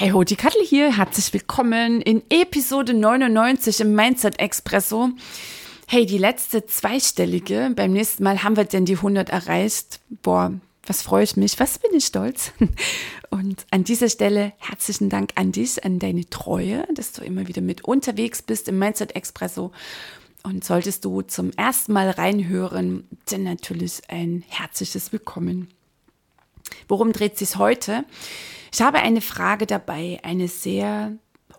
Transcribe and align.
Hey 0.00 0.12
ho, 0.12 0.24
die 0.24 0.34
Kattel 0.34 0.64
hier, 0.64 0.96
herzlich 0.96 1.30
willkommen 1.34 2.00
in 2.00 2.22
Episode 2.30 2.94
99 2.94 3.80
im 3.80 3.94
Mindset 3.94 4.38
Expresso. 4.38 5.10
Hey, 5.86 6.06
die 6.06 6.16
letzte 6.16 6.64
zweistellige, 6.64 7.70
beim 7.76 7.92
nächsten 7.92 8.24
Mal 8.24 8.42
haben 8.42 8.56
wir 8.56 8.64
denn 8.64 8.86
die 8.86 8.96
100 8.96 9.28
erreicht. 9.28 10.00
Boah, 10.22 10.54
was 10.86 11.02
freue 11.02 11.24
ich 11.24 11.36
mich, 11.36 11.60
was 11.60 11.78
bin 11.78 11.92
ich 11.92 12.06
stolz. 12.06 12.52
Und 13.30 13.66
an 13.70 13.84
dieser 13.84 14.08
Stelle 14.08 14.54
herzlichen 14.56 15.10
Dank 15.10 15.32
an 15.34 15.52
dich, 15.52 15.84
an 15.84 15.98
deine 15.98 16.24
Treue, 16.30 16.86
dass 16.94 17.12
du 17.12 17.22
immer 17.22 17.46
wieder 17.46 17.60
mit 17.60 17.84
unterwegs 17.84 18.40
bist 18.40 18.68
im 18.68 18.78
Mindset 18.78 19.14
Expresso. 19.14 19.70
Und 20.42 20.64
solltest 20.64 21.04
du 21.04 21.20
zum 21.20 21.50
ersten 21.58 21.92
Mal 21.92 22.08
reinhören, 22.08 23.06
dann 23.26 23.42
natürlich 23.42 24.00
ein 24.08 24.44
herzliches 24.48 25.12
Willkommen. 25.12 25.68
Worum 26.88 27.12
dreht 27.12 27.36
sich 27.36 27.56
heute? 27.56 28.06
Ich 28.72 28.80
habe 28.80 28.98
eine 28.98 29.20
Frage 29.20 29.66
dabei, 29.66 30.20
eine 30.22 30.48
sehr 30.48 31.12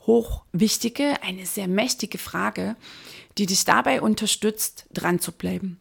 hochwichtige, 0.07 1.21
eine 1.21 1.45
sehr 1.45 1.67
mächtige 1.67 2.17
Frage, 2.17 2.75
die 3.37 3.45
dich 3.45 3.65
dabei 3.65 4.01
unterstützt, 4.01 4.85
dran 4.93 5.19
zu 5.19 5.31
bleiben. 5.31 5.79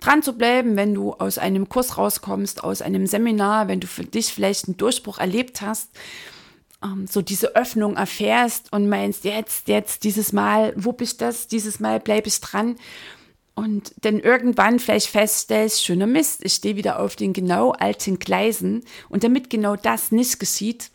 Dran 0.00 0.22
zu 0.22 0.32
bleiben, 0.32 0.76
wenn 0.76 0.94
du 0.94 1.12
aus 1.12 1.38
einem 1.38 1.68
Kurs 1.68 1.96
rauskommst, 1.96 2.64
aus 2.64 2.82
einem 2.82 3.06
Seminar, 3.06 3.68
wenn 3.68 3.80
du 3.80 3.86
für 3.86 4.04
dich 4.04 4.32
vielleicht 4.32 4.66
einen 4.66 4.76
Durchbruch 4.76 5.18
erlebt 5.18 5.60
hast, 5.60 5.90
ähm, 6.82 7.06
so 7.06 7.22
diese 7.22 7.54
Öffnung 7.54 7.96
erfährst 7.96 8.72
und 8.72 8.88
meinst, 8.88 9.24
jetzt, 9.24 9.68
jetzt, 9.68 10.02
dieses 10.02 10.32
Mal, 10.32 10.72
wo 10.76 10.92
bist 10.92 11.20
das, 11.20 11.46
dieses 11.46 11.78
Mal 11.78 12.00
bleibe 12.00 12.28
ich 12.28 12.40
dran 12.40 12.76
und 13.54 13.94
dann 14.00 14.18
irgendwann 14.18 14.78
vielleicht 14.78 15.08
feststellst, 15.08 15.84
schöner 15.84 16.06
Mist, 16.06 16.44
ich 16.44 16.54
stehe 16.54 16.76
wieder 16.76 17.00
auf 17.00 17.16
den 17.16 17.32
genau 17.32 17.72
alten 17.72 18.18
Gleisen. 18.18 18.84
Und 19.08 19.24
damit 19.24 19.50
genau 19.50 19.76
das 19.76 20.10
nicht 20.10 20.40
geschieht, 20.40 20.90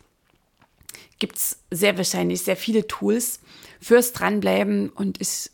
gibt 1.18 1.36
es 1.36 1.58
sehr 1.70 1.96
wahrscheinlich 1.96 2.42
sehr 2.42 2.56
viele 2.56 2.86
Tools 2.86 3.40
fürs 3.80 4.12
Dranbleiben. 4.12 4.88
Und 4.90 5.20
ich 5.20 5.50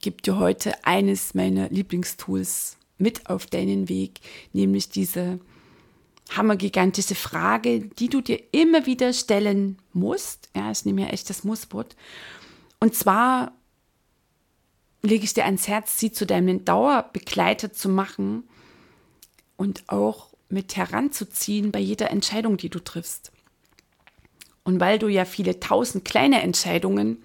gebe 0.00 0.20
dir 0.20 0.38
heute 0.38 0.84
eines 0.84 1.34
meiner 1.34 1.68
Lieblingstools 1.70 2.76
mit 2.98 3.28
auf 3.30 3.46
deinen 3.46 3.88
Weg, 3.88 4.20
nämlich 4.52 4.90
diese 4.90 5.40
hammergigantische 6.36 7.14
Frage, 7.14 7.80
die 7.80 8.08
du 8.08 8.20
dir 8.20 8.40
immer 8.52 8.86
wieder 8.86 9.12
stellen 9.12 9.78
musst. 9.92 10.48
Ja, 10.54 10.70
ich 10.70 10.84
nehme 10.84 11.02
ja 11.02 11.08
echt 11.08 11.30
das 11.30 11.44
Musswort. 11.44 11.96
Und 12.78 12.94
zwar, 12.94 13.52
lege 15.02 15.24
ich 15.24 15.34
dir 15.34 15.44
ans 15.44 15.68
Herz, 15.68 15.98
sie 15.98 16.12
zu 16.12 16.26
deinem 16.26 16.64
Dauerbegleiter 16.64 17.72
zu 17.72 17.88
machen 17.88 18.44
und 19.56 19.84
auch 19.88 20.30
mit 20.48 20.76
heranzuziehen 20.76 21.70
bei 21.70 21.78
jeder 21.78 22.10
Entscheidung, 22.10 22.56
die 22.56 22.70
du 22.70 22.80
triffst. 22.80 23.32
Und 24.64 24.80
weil 24.80 24.98
du 24.98 25.08
ja 25.08 25.24
viele 25.24 25.60
tausend 25.60 26.04
kleine 26.04 26.42
Entscheidungen 26.42 27.22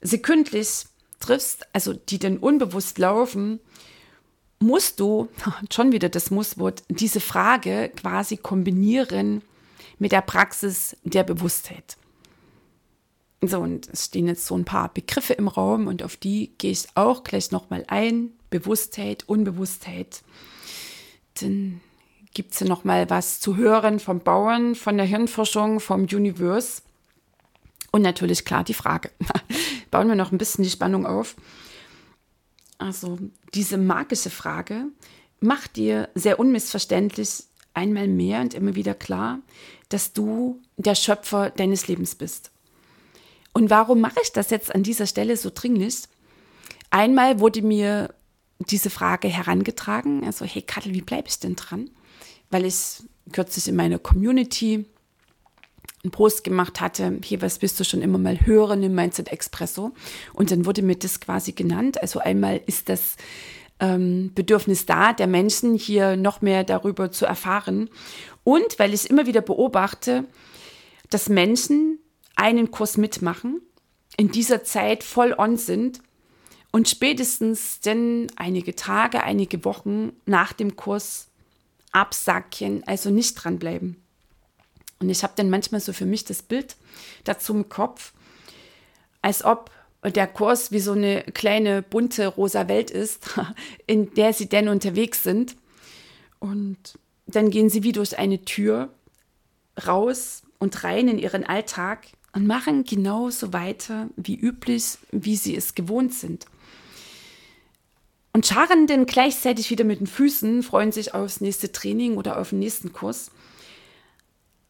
sekündlich 0.00 0.86
triffst, 1.20 1.66
also 1.72 1.92
die 1.92 2.18
dann 2.18 2.38
unbewusst 2.38 2.98
laufen, 2.98 3.60
musst 4.58 5.00
du, 5.00 5.28
schon 5.72 5.92
wieder 5.92 6.08
das 6.08 6.30
Musswort, 6.30 6.82
diese 6.88 7.20
Frage 7.20 7.90
quasi 7.96 8.36
kombinieren 8.36 9.42
mit 9.98 10.12
der 10.12 10.22
Praxis 10.22 10.96
der 11.04 11.24
Bewusstheit. 11.24 11.96
So, 13.44 13.58
und 13.58 13.88
es 13.88 14.04
stehen 14.04 14.28
jetzt 14.28 14.46
so 14.46 14.56
ein 14.56 14.64
paar 14.64 14.94
Begriffe 14.94 15.32
im 15.32 15.48
Raum 15.48 15.88
und 15.88 16.04
auf 16.04 16.16
die 16.16 16.52
gehe 16.58 16.70
ich 16.70 16.86
auch 16.94 17.24
gleich 17.24 17.50
nochmal 17.50 17.84
ein. 17.88 18.30
Bewusstheit, 18.50 19.24
Unbewusstheit. 19.28 20.22
Dann 21.40 21.80
gibt 22.34 22.52
es 22.52 22.60
ja 22.60 22.68
nochmal 22.68 23.10
was 23.10 23.40
zu 23.40 23.56
hören 23.56 23.98
vom 23.98 24.20
Bauern, 24.20 24.76
von 24.76 24.96
der 24.96 25.06
Hirnforschung, 25.06 25.80
vom 25.80 26.02
Universe. 26.02 26.82
Und 27.90 28.02
natürlich 28.02 28.44
klar 28.44 28.62
die 28.62 28.74
Frage. 28.74 29.10
Bauen 29.90 30.06
wir 30.08 30.14
noch 30.14 30.30
ein 30.30 30.38
bisschen 30.38 30.62
die 30.62 30.70
Spannung 30.70 31.04
auf. 31.04 31.34
Also 32.78 33.18
diese 33.54 33.76
magische 33.76 34.30
Frage 34.30 34.86
macht 35.40 35.76
dir 35.76 36.08
sehr 36.14 36.38
unmissverständlich 36.38 37.44
einmal 37.74 38.06
mehr 38.06 38.40
und 38.40 38.54
immer 38.54 38.76
wieder 38.76 38.94
klar, 38.94 39.40
dass 39.88 40.12
du 40.12 40.60
der 40.76 40.94
Schöpfer 40.94 41.50
deines 41.50 41.88
Lebens 41.88 42.14
bist. 42.14 42.52
Und 43.52 43.70
warum 43.70 44.00
mache 44.00 44.20
ich 44.22 44.32
das 44.32 44.50
jetzt 44.50 44.74
an 44.74 44.82
dieser 44.82 45.06
Stelle 45.06 45.36
so 45.36 45.50
dringlich? 45.54 46.04
Einmal 46.90 47.40
wurde 47.40 47.62
mir 47.62 48.14
diese 48.58 48.90
Frage 48.90 49.28
herangetragen, 49.28 50.24
also 50.24 50.44
hey 50.44 50.62
Kattel, 50.62 50.94
wie 50.94 51.02
bleibe 51.02 51.28
ich 51.28 51.38
denn 51.38 51.56
dran? 51.56 51.90
Weil 52.50 52.64
ich 52.64 53.02
kürzlich 53.32 53.68
in 53.68 53.76
meiner 53.76 53.98
Community 53.98 54.86
einen 56.04 56.10
Post 56.10 56.44
gemacht 56.44 56.80
hatte, 56.80 57.18
hier, 57.24 57.42
was 57.42 57.58
bist 57.58 57.78
du 57.78 57.84
schon 57.84 58.02
immer 58.02 58.18
mal 58.18 58.40
hören 58.44 58.82
im 58.82 58.94
Mindset 58.94 59.30
Expresso? 59.30 59.92
Und 60.32 60.50
dann 60.50 60.66
wurde 60.66 60.82
mir 60.82 60.96
das 60.96 61.20
quasi 61.20 61.52
genannt. 61.52 62.00
Also 62.02 62.18
einmal 62.18 62.60
ist 62.66 62.88
das 62.88 63.16
ähm, 63.78 64.32
Bedürfnis 64.34 64.86
da, 64.86 65.12
der 65.12 65.28
Menschen 65.28 65.74
hier 65.74 66.16
noch 66.16 66.40
mehr 66.40 66.64
darüber 66.64 67.10
zu 67.12 67.24
erfahren. 67.24 67.88
Und 68.44 68.78
weil 68.78 68.94
ich 68.94 69.08
immer 69.10 69.26
wieder 69.26 69.42
beobachte, 69.42 70.24
dass 71.10 71.28
Menschen 71.28 71.98
einen 72.36 72.70
Kurs 72.70 72.96
mitmachen, 72.96 73.60
in 74.16 74.30
dieser 74.30 74.64
Zeit 74.64 75.04
voll 75.04 75.34
on 75.36 75.56
sind 75.56 76.00
und 76.70 76.88
spätestens 76.88 77.80
denn 77.80 78.28
einige 78.36 78.74
Tage, 78.74 79.22
einige 79.22 79.64
Wochen 79.64 80.12
nach 80.26 80.52
dem 80.52 80.76
Kurs 80.76 81.28
absacken, 81.92 82.82
also 82.86 83.10
nicht 83.10 83.34
dranbleiben. 83.34 83.96
Und 84.98 85.10
ich 85.10 85.22
habe 85.22 85.34
dann 85.36 85.50
manchmal 85.50 85.80
so 85.80 85.92
für 85.92 86.06
mich 86.06 86.24
das 86.24 86.42
Bild 86.42 86.76
dazu 87.24 87.54
im 87.54 87.68
Kopf, 87.68 88.12
als 89.20 89.44
ob 89.44 89.70
der 90.04 90.26
Kurs 90.26 90.72
wie 90.72 90.80
so 90.80 90.92
eine 90.92 91.22
kleine 91.22 91.82
bunte 91.82 92.26
rosa 92.26 92.68
Welt 92.68 92.90
ist, 92.90 93.38
in 93.86 94.14
der 94.14 94.32
sie 94.32 94.48
denn 94.48 94.68
unterwegs 94.68 95.22
sind. 95.22 95.56
Und 96.38 96.98
dann 97.26 97.50
gehen 97.50 97.70
sie 97.70 97.82
wie 97.82 97.92
durch 97.92 98.18
eine 98.18 98.44
Tür 98.44 98.88
raus 99.86 100.42
und 100.58 100.82
rein 100.84 101.08
in 101.08 101.18
ihren 101.18 101.44
Alltag 101.44 102.06
und 102.32 102.46
machen 102.46 102.84
genauso 102.84 103.52
weiter 103.52 104.08
wie 104.16 104.36
üblich, 104.36 104.98
wie 105.10 105.36
sie 105.36 105.54
es 105.54 105.74
gewohnt 105.74 106.14
sind. 106.14 106.46
Und 108.32 108.46
scharren 108.46 108.86
dann 108.86 109.04
gleichzeitig 109.04 109.70
wieder 109.70 109.84
mit 109.84 110.00
den 110.00 110.06
Füßen, 110.06 110.62
freuen 110.62 110.92
sich 110.92 111.12
aufs 111.12 111.42
nächste 111.42 111.70
Training 111.70 112.16
oder 112.16 112.40
auf 112.40 112.50
den 112.50 112.60
nächsten 112.60 112.92
Kurs. 112.92 113.30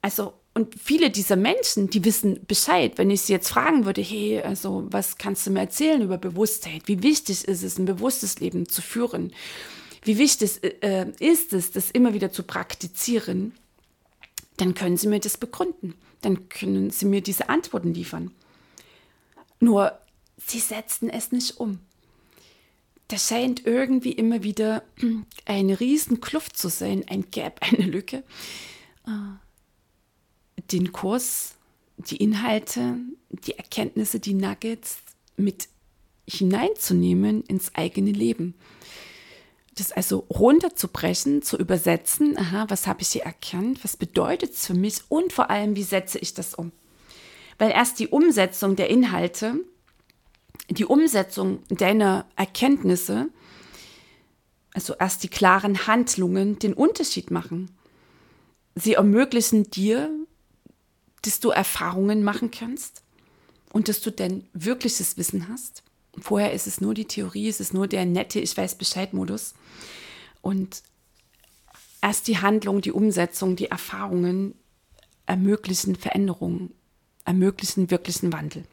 Also, 0.00 0.34
und 0.55 0.75
viele 0.79 1.11
dieser 1.11 1.37
Menschen, 1.37 1.88
die 1.88 2.05
wissen 2.05 2.44
Bescheid. 2.47 2.99
Wenn 2.99 3.11
ich 3.11 3.23
sie 3.23 3.32
jetzt 3.32 3.49
fragen 3.49 3.87
würde, 3.87 4.03
hey, 4.03 4.43
also, 4.43 4.87
was 4.91 5.17
kannst 5.17 5.47
du 5.47 5.53
mir 5.53 5.61
erzählen 5.61 6.03
über 6.03 6.19
Bewusstheit? 6.19 6.82
Wie 6.87 7.05
wichtig 7.05 7.47
ist 7.47 7.62
es, 7.62 7.79
ein 7.79 7.85
bewusstes 7.85 8.41
Leben 8.41 8.69
zu 8.69 8.82
führen? 8.82 9.32
Wie 10.03 10.19
wichtig 10.19 10.61
äh, 10.82 11.06
ist 11.20 11.53
es, 11.53 11.70
das 11.70 11.93
immer 11.93 12.12
wieder 12.12 12.32
zu 12.32 12.43
praktizieren? 12.43 13.55
Dann 14.56 14.75
können 14.75 14.97
sie 14.97 15.06
mir 15.06 15.20
das 15.20 15.38
begründen 15.38 15.94
dann 16.23 16.49
können 16.49 16.91
Sie 16.91 17.07
mir 17.07 17.21
diese 17.21 17.49
Antworten 17.49 17.95
liefern. 17.95 18.31
Nur, 19.61 19.99
Sie 20.39 20.59
setzen 20.59 21.09
es 21.09 21.31
nicht 21.33 21.59
um. 21.59 21.79
Da 23.09 23.19
scheint 23.19 23.67
irgendwie 23.67 24.13
immer 24.13 24.43
wieder 24.43 24.83
eine 25.45 25.79
riesen 25.81 26.21
Kluft 26.21 26.57
zu 26.57 26.69
sein, 26.69 27.05
ein 27.09 27.31
Gap, 27.31 27.61
eine 27.71 27.85
Lücke. 27.85 28.25
Äh, 29.07 30.63
den 30.73 30.93
Kurs, 30.93 31.57
die 31.97 32.17
Inhalte, 32.17 32.97
die 33.29 33.59
Erkenntnisse, 33.59 34.21
die 34.21 34.35
Nuggets 34.35 34.99
mit 35.37 35.69
hineinzunehmen 36.29 37.43
ins 37.43 37.75
eigene 37.75 38.13
Leben 38.13 38.55
das 39.75 39.93
also 39.93 40.27
runterzubrechen, 40.31 41.43
zu 41.43 41.57
übersetzen, 41.57 42.37
aha, 42.39 42.67
was 42.69 42.87
habe 42.87 43.03
ich 43.03 43.09
hier 43.09 43.23
erkannt, 43.23 43.83
was 43.85 43.97
bedeutet 43.97 44.53
es 44.53 44.67
für 44.67 44.75
mich 44.75 45.01
und 45.09 45.33
vor 45.33 45.51
allem, 45.51 45.77
wie 45.77 45.83
setze 45.83 46.19
ich 46.19 46.35
das 46.35 46.55
um? 46.55 46.73
Weil 47.59 47.71
erst 47.71 47.99
die 47.99 48.09
Umsetzung 48.09 48.77
der 48.77 48.91
Inhalte, 48.91 49.55
die 50.69 50.85
Umsetzung 50.85 51.63
deiner 51.69 52.27
Erkenntnisse 52.37 53.29
also 54.75 54.95
erst 54.95 55.23
die 55.23 55.29
klaren 55.29 55.87
Handlungen, 55.87 56.59
den 56.59 56.73
Unterschied 56.73 57.31
machen. 57.31 57.71
Sie 58.75 58.95
ermöglichen 58.95 59.71
dir, 59.71 60.11
dass 61.23 61.41
du 61.41 61.51
Erfahrungen 61.51 62.25
machen 62.25 62.51
kannst 62.51 63.03
und 63.73 63.89
dass 63.89 64.01
du 64.01 64.11
denn 64.11 64.49
wirkliches 64.55 65.17
Wissen 65.17 65.49
hast. 65.49 65.83
Vorher 66.19 66.53
ist 66.53 66.67
es 66.67 66.81
nur 66.81 66.94
die 66.94 67.06
Theorie, 67.06 67.49
es 67.49 67.61
ist 67.61 67.73
nur 67.73 67.88
der 67.88 68.05
nette 68.05 68.41
Ich 68.41 68.56
weiß 68.56 68.76
Bescheid-Modus. 68.76 69.55
Und 70.43 70.82
erst 72.03 72.29
die 72.29 72.38
Handlung, 72.38 72.81
die 72.81 72.93
Umsetzung, 72.93 73.56
die 73.56 73.70
Erfahrungen 73.70 74.55
ermöglichen 75.25 75.97
Veränderungen, 75.97 76.75
ermöglichen 77.25 77.91
wirklichen 77.91 78.32
Wandel. 78.32 78.64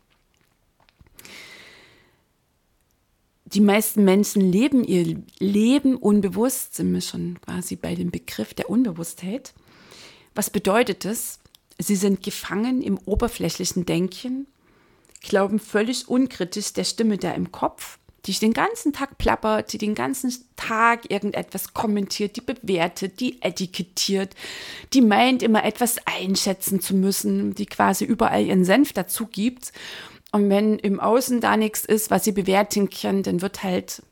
Die 3.46 3.62
meisten 3.62 4.04
Menschen 4.04 4.52
leben 4.52 4.84
ihr 4.84 5.24
Leben 5.40 5.96
unbewusst, 5.96 6.76
sind 6.76 6.94
wir 6.94 7.02
schon 7.02 7.40
quasi 7.42 7.76
bei 7.76 7.96
dem 7.96 8.12
Begriff 8.12 8.54
der 8.54 8.70
Unbewusstheit. 8.70 9.54
Was 10.36 10.50
bedeutet 10.52 11.04
das? 11.06 11.40
Sie 11.80 11.96
sind 11.96 12.22
gefangen 12.22 12.84
im 12.84 13.00
oberflächlichen 13.00 13.86
Denken, 13.86 14.46
glauben 15.22 15.60
völlig 15.60 16.08
unkritisch 16.08 16.74
der 16.74 16.84
Stimme 16.84 17.18
da 17.18 17.32
im 17.32 17.52
Kopf, 17.52 18.00
die 18.26 18.34
den 18.34 18.54
ganzen 18.54 18.94
Tag 18.94 19.18
plappert, 19.18 19.74
die 19.74 19.78
den 19.78 19.96
ganzen 19.96 20.34
Tag 20.56 21.10
irgendetwas 21.10 21.74
kommentiert, 21.74 22.36
die 22.36 22.42
bewertet, 22.42 23.20
die 23.20 23.42
etikettiert, 23.42 24.36
die 24.94 25.02
meint 25.02 25.42
immer 25.42 25.64
etwas 25.64 25.98
einschätzen 26.06 26.82
zu 26.82 26.96
müssen, 26.96 27.56
die 27.56 27.66
quasi 27.66 28.06
überall 28.06 28.46
ihren 28.46 28.66
Senf 28.66 28.94
dazu 28.94 29.26
gibt. 29.26 29.72
Und 30.32 30.50
wenn 30.50 30.78
im 30.80 31.00
Außen 31.00 31.42
da 31.42 31.58
nichts 31.58 31.86
ist, 31.86 32.12
was 32.12 32.24
sie 32.24 32.32
bewerten 32.32 32.90
kann, 32.90 33.24
dann 33.24 33.42
wird 33.42 33.64
halt 33.64 34.04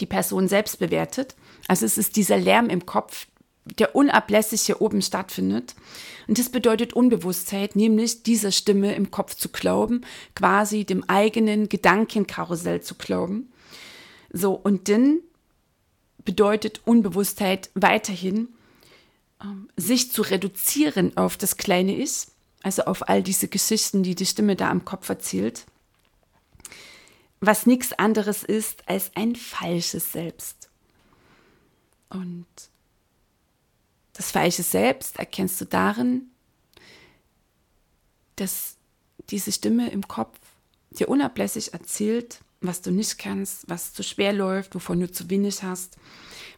die 0.00 0.06
Person 0.06 0.48
selbst 0.48 0.78
bewertet. 0.78 1.36
Also 1.68 1.86
es 1.86 1.98
ist 1.98 2.16
dieser 2.16 2.38
Lärm 2.38 2.68
im 2.68 2.86
Kopf, 2.86 3.26
der 3.64 3.94
unablässig 3.94 4.62
hier 4.62 4.80
oben 4.80 5.02
stattfindet. 5.02 5.74
Und 6.26 6.38
das 6.38 6.50
bedeutet 6.50 6.92
Unbewusstheit, 6.92 7.76
nämlich 7.76 8.22
dieser 8.22 8.52
Stimme 8.52 8.94
im 8.94 9.10
Kopf 9.10 9.34
zu 9.34 9.48
glauben, 9.48 10.02
quasi 10.34 10.84
dem 10.84 11.08
eigenen 11.08 11.68
Gedankenkarussell 11.68 12.80
zu 12.80 12.94
glauben. 12.94 13.52
So, 14.32 14.52
und 14.52 14.88
dann 14.88 15.20
bedeutet 16.24 16.80
Unbewusstheit 16.84 17.70
weiterhin, 17.74 18.48
ähm, 19.42 19.68
sich 19.76 20.10
zu 20.10 20.22
reduzieren 20.22 21.16
auf 21.16 21.36
das 21.36 21.56
kleine 21.56 21.96
Ich, 21.96 22.26
also 22.62 22.82
auf 22.84 23.08
all 23.08 23.22
diese 23.22 23.48
Geschichten, 23.48 24.02
die 24.02 24.14
die 24.14 24.26
Stimme 24.26 24.56
da 24.56 24.70
am 24.70 24.84
Kopf 24.84 25.08
erzählt, 25.08 25.66
was 27.40 27.66
nichts 27.66 27.92
anderes 27.92 28.44
ist 28.44 28.88
als 28.88 29.10
ein 29.16 29.34
falsches 29.34 30.12
Selbst. 30.12 30.70
Und 32.08 32.46
das 34.12 34.30
falsche 34.30 34.62
Selbst 34.62 35.18
erkennst 35.18 35.60
du 35.60 35.64
darin, 35.64 36.30
dass 38.36 38.76
diese 39.30 39.52
Stimme 39.52 39.90
im 39.90 40.06
Kopf 40.06 40.38
dir 40.90 41.08
unablässig 41.08 41.72
erzählt, 41.72 42.40
was 42.60 42.82
du 42.82 42.90
nicht 42.90 43.18
kannst, 43.18 43.68
was 43.68 43.92
zu 43.92 44.02
schwer 44.02 44.32
läuft, 44.32 44.74
wovon 44.74 45.00
du 45.00 45.10
zu 45.10 45.30
wenig 45.30 45.62
hast, 45.62 45.96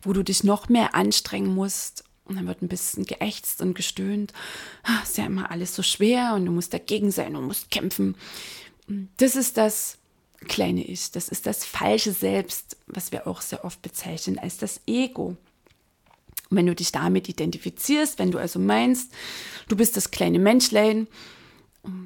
wo 0.03 0.13
du 0.13 0.23
dich 0.23 0.45
noch 0.45 0.69
mehr 0.69 0.95
anstrengen 0.95 1.55
musst. 1.55 2.05
Und 2.25 2.37
dann 2.37 2.47
wird 2.47 2.63
ein 2.63 2.69
bisschen 2.69 3.05
geächtzt 3.05 3.61
und 3.61 3.75
gestöhnt. 3.75 4.33
Ah, 4.83 5.03
ist 5.03 5.19
ja 5.19 5.27
immer 5.27 5.51
alles 5.51 5.75
so 5.75 5.83
schwer 5.83 6.33
und 6.35 6.47
du 6.47 6.53
musst 6.53 6.73
dagegen 6.73 7.11
sein 7.11 7.37
und 7.37 7.45
musst 7.45 7.71
kämpfen. 7.71 8.17
Das 9.19 9.37
ist 9.37 9.57
das 9.57 9.99
kleine 10.47 10.85
Ich, 10.85 11.11
das 11.11 11.29
ist 11.29 11.47
das 11.47 11.65
falsche 11.65 12.13
Selbst, 12.13 12.77
was 12.87 13.13
wir 13.13 13.27
auch 13.27 13.41
sehr 13.41 13.65
oft 13.65 13.83
bezeichnen 13.83 14.39
als 14.39 14.57
das 14.57 14.81
Ego. 14.87 15.37
Und 16.55 16.59
wenn 16.59 16.67
du 16.67 16.75
dich 16.77 16.93
damit 16.93 17.29
identifizierst, 17.29 18.21
wenn 18.21 18.31
du 18.31 18.39
also 18.39 18.61
meinst, 18.61 19.11
du 19.67 19.75
bist 19.75 19.97
das 19.97 20.13
kleine 20.13 20.39
Menschlein, 20.39 21.09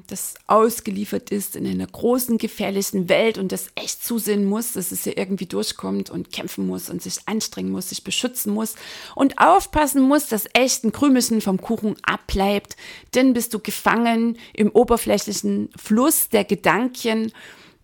das 0.07 0.33
ausgeliefert 0.47 1.29
ist 1.29 1.55
in 1.55 1.67
einer 1.67 1.85
großen, 1.85 2.39
gefährlichen 2.39 3.09
Welt 3.09 3.37
und 3.37 3.51
das 3.51 3.67
echt 3.75 4.03
zusehen 4.03 4.43
muss, 4.43 4.73
dass 4.73 4.91
es 4.91 5.03
hier 5.03 5.19
irgendwie 5.19 5.45
durchkommt 5.45 6.09
und 6.09 6.33
kämpfen 6.33 6.65
muss 6.65 6.89
und 6.89 7.03
sich 7.03 7.19
anstrengen 7.27 7.71
muss, 7.71 7.89
sich 7.89 8.03
beschützen 8.03 8.51
muss 8.51 8.73
und 9.13 9.37
aufpassen 9.37 10.01
muss, 10.01 10.25
dass 10.25 10.49
echt 10.53 10.83
ein 10.83 10.91
Krümelchen 10.91 11.41
vom 11.41 11.61
Kuchen 11.61 11.95
abbleibt, 12.01 12.75
dann 13.11 13.33
bist 13.33 13.53
du 13.53 13.59
gefangen 13.59 14.39
im 14.53 14.71
oberflächlichen 14.71 15.69
Fluss 15.77 16.29
der 16.29 16.43
Gedanken, 16.43 17.31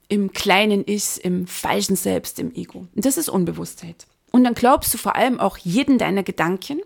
im 0.08 0.34
kleinen 0.34 0.84
Ich, 0.88 1.24
im 1.24 1.46
falschen 1.46 1.96
Selbst, 1.96 2.40
im 2.40 2.56
Ego. 2.56 2.88
Und 2.96 3.06
das 3.06 3.18
ist 3.18 3.30
Unbewusstheit. 3.30 4.08
Und 4.36 4.44
dann 4.44 4.54
glaubst 4.54 4.94
du 4.94 4.98
vor 4.98 5.16
allem 5.16 5.40
auch 5.40 5.58
jeden 5.60 5.98
deiner 5.98 6.22
Gedanken. 6.22 6.82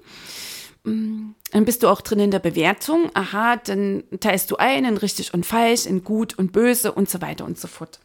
Mm, 0.83 1.31
dann 1.49 1.65
bist 1.65 1.81
du 1.81 1.87
auch 1.87 2.01
drin 2.01 2.19
in 2.19 2.29
der 2.29 2.37
Bewertung. 2.37 3.09
Aha, 3.15 3.55
dann 3.55 4.03
teilst 4.19 4.51
du 4.51 4.57
ein 4.57 4.85
in 4.85 4.97
richtig 4.97 5.33
und 5.33 5.47
falsch, 5.47 5.87
in 5.87 6.03
gut 6.03 6.37
und 6.37 6.51
böse 6.51 6.91
und 6.91 7.09
so 7.09 7.21
weiter 7.21 7.45
und 7.45 7.57
so 7.57 7.67
fort. 7.67 7.99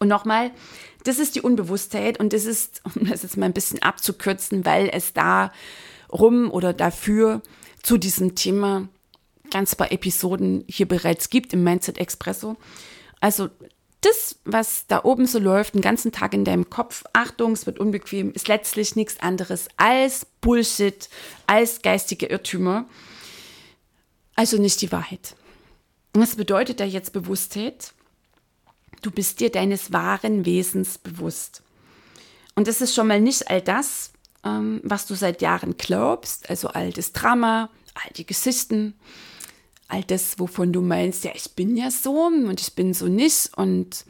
Und 0.00 0.08
nochmal, 0.08 0.50
das 1.04 1.20
ist 1.20 1.36
die 1.36 1.42
Unbewusstheit 1.42 2.18
und 2.18 2.32
das 2.32 2.44
ist, 2.44 2.82
um 2.96 3.08
das 3.08 3.22
jetzt 3.22 3.36
mal 3.36 3.46
ein 3.46 3.52
bisschen 3.52 3.80
abzukürzen, 3.82 4.66
weil 4.66 4.90
es 4.92 5.12
da 5.12 5.52
rum 6.12 6.50
oder 6.50 6.72
dafür 6.72 7.40
zu 7.84 7.98
diesem 7.98 8.34
Thema 8.34 8.88
ganz 9.52 9.76
paar 9.76 9.92
Episoden 9.92 10.64
hier 10.66 10.88
bereits 10.88 11.30
gibt 11.30 11.52
im 11.52 11.62
Mindset 11.62 11.98
Expresso. 11.98 12.56
Also 13.20 13.50
das, 14.04 14.36
was 14.44 14.86
da 14.86 15.04
oben 15.04 15.26
so 15.26 15.38
läuft, 15.38 15.74
den 15.74 15.80
ganzen 15.80 16.12
Tag 16.12 16.34
in 16.34 16.44
deinem 16.44 16.70
Kopf, 16.70 17.04
Achtung, 17.12 17.52
es 17.52 17.66
wird 17.66 17.78
unbequem, 17.78 18.32
ist 18.32 18.48
letztlich 18.48 18.96
nichts 18.96 19.20
anderes 19.20 19.68
als 19.76 20.26
Bullshit, 20.40 21.08
als 21.46 21.82
geistige 21.82 22.26
Irrtümer. 22.26 22.86
Also 24.34 24.58
nicht 24.58 24.80
die 24.82 24.92
Wahrheit. 24.92 25.36
Was 26.12 26.36
bedeutet 26.36 26.80
da 26.80 26.84
jetzt 26.84 27.12
Bewusstheit? 27.12 27.92
Du 29.02 29.10
bist 29.10 29.40
dir 29.40 29.50
deines 29.50 29.92
wahren 29.92 30.44
Wesens 30.44 30.98
bewusst. 30.98 31.62
Und 32.54 32.68
das 32.68 32.80
ist 32.80 32.94
schon 32.94 33.08
mal 33.08 33.20
nicht 33.20 33.50
all 33.50 33.60
das, 33.60 34.12
ähm, 34.44 34.80
was 34.84 35.06
du 35.06 35.14
seit 35.14 35.42
Jahren 35.42 35.76
glaubst, 35.76 36.48
also 36.50 36.68
all 36.68 36.92
das 36.92 37.12
Drama, 37.12 37.70
all 37.94 38.12
die 38.16 38.26
Geschichten, 38.26 38.94
all 39.94 40.04
das, 40.04 40.38
wovon 40.38 40.72
du 40.72 40.80
meinst, 40.80 41.24
ja, 41.24 41.30
ich 41.34 41.52
bin 41.52 41.76
ja 41.76 41.90
so 41.90 42.24
und 42.24 42.60
ich 42.60 42.74
bin 42.74 42.92
so 42.94 43.06
nicht 43.06 43.56
und 43.56 44.04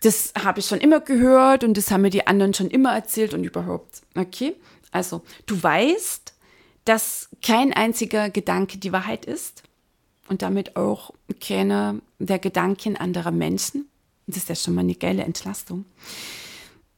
das 0.00 0.32
habe 0.42 0.60
ich 0.60 0.66
schon 0.66 0.78
immer 0.78 1.00
gehört 1.00 1.62
und 1.62 1.76
das 1.76 1.90
haben 1.90 2.02
mir 2.02 2.10
die 2.10 2.26
anderen 2.26 2.54
schon 2.54 2.70
immer 2.70 2.94
erzählt 2.94 3.34
und 3.34 3.44
überhaupt. 3.44 4.02
Okay? 4.16 4.54
Also, 4.90 5.22
du 5.46 5.62
weißt, 5.62 6.32
dass 6.84 7.28
kein 7.42 7.74
einziger 7.74 8.30
Gedanke 8.30 8.78
die 8.78 8.92
Wahrheit 8.92 9.26
ist 9.26 9.62
und 10.28 10.40
damit 10.40 10.76
auch 10.76 11.12
keiner 11.40 11.96
der 12.18 12.38
Gedanken 12.38 12.96
anderer 12.96 13.32
Menschen. 13.32 13.88
Das 14.26 14.38
ist 14.38 14.48
ja 14.48 14.54
schon 14.54 14.74
mal 14.74 14.82
eine 14.82 14.94
geile 14.94 15.24
Entlastung. 15.24 15.84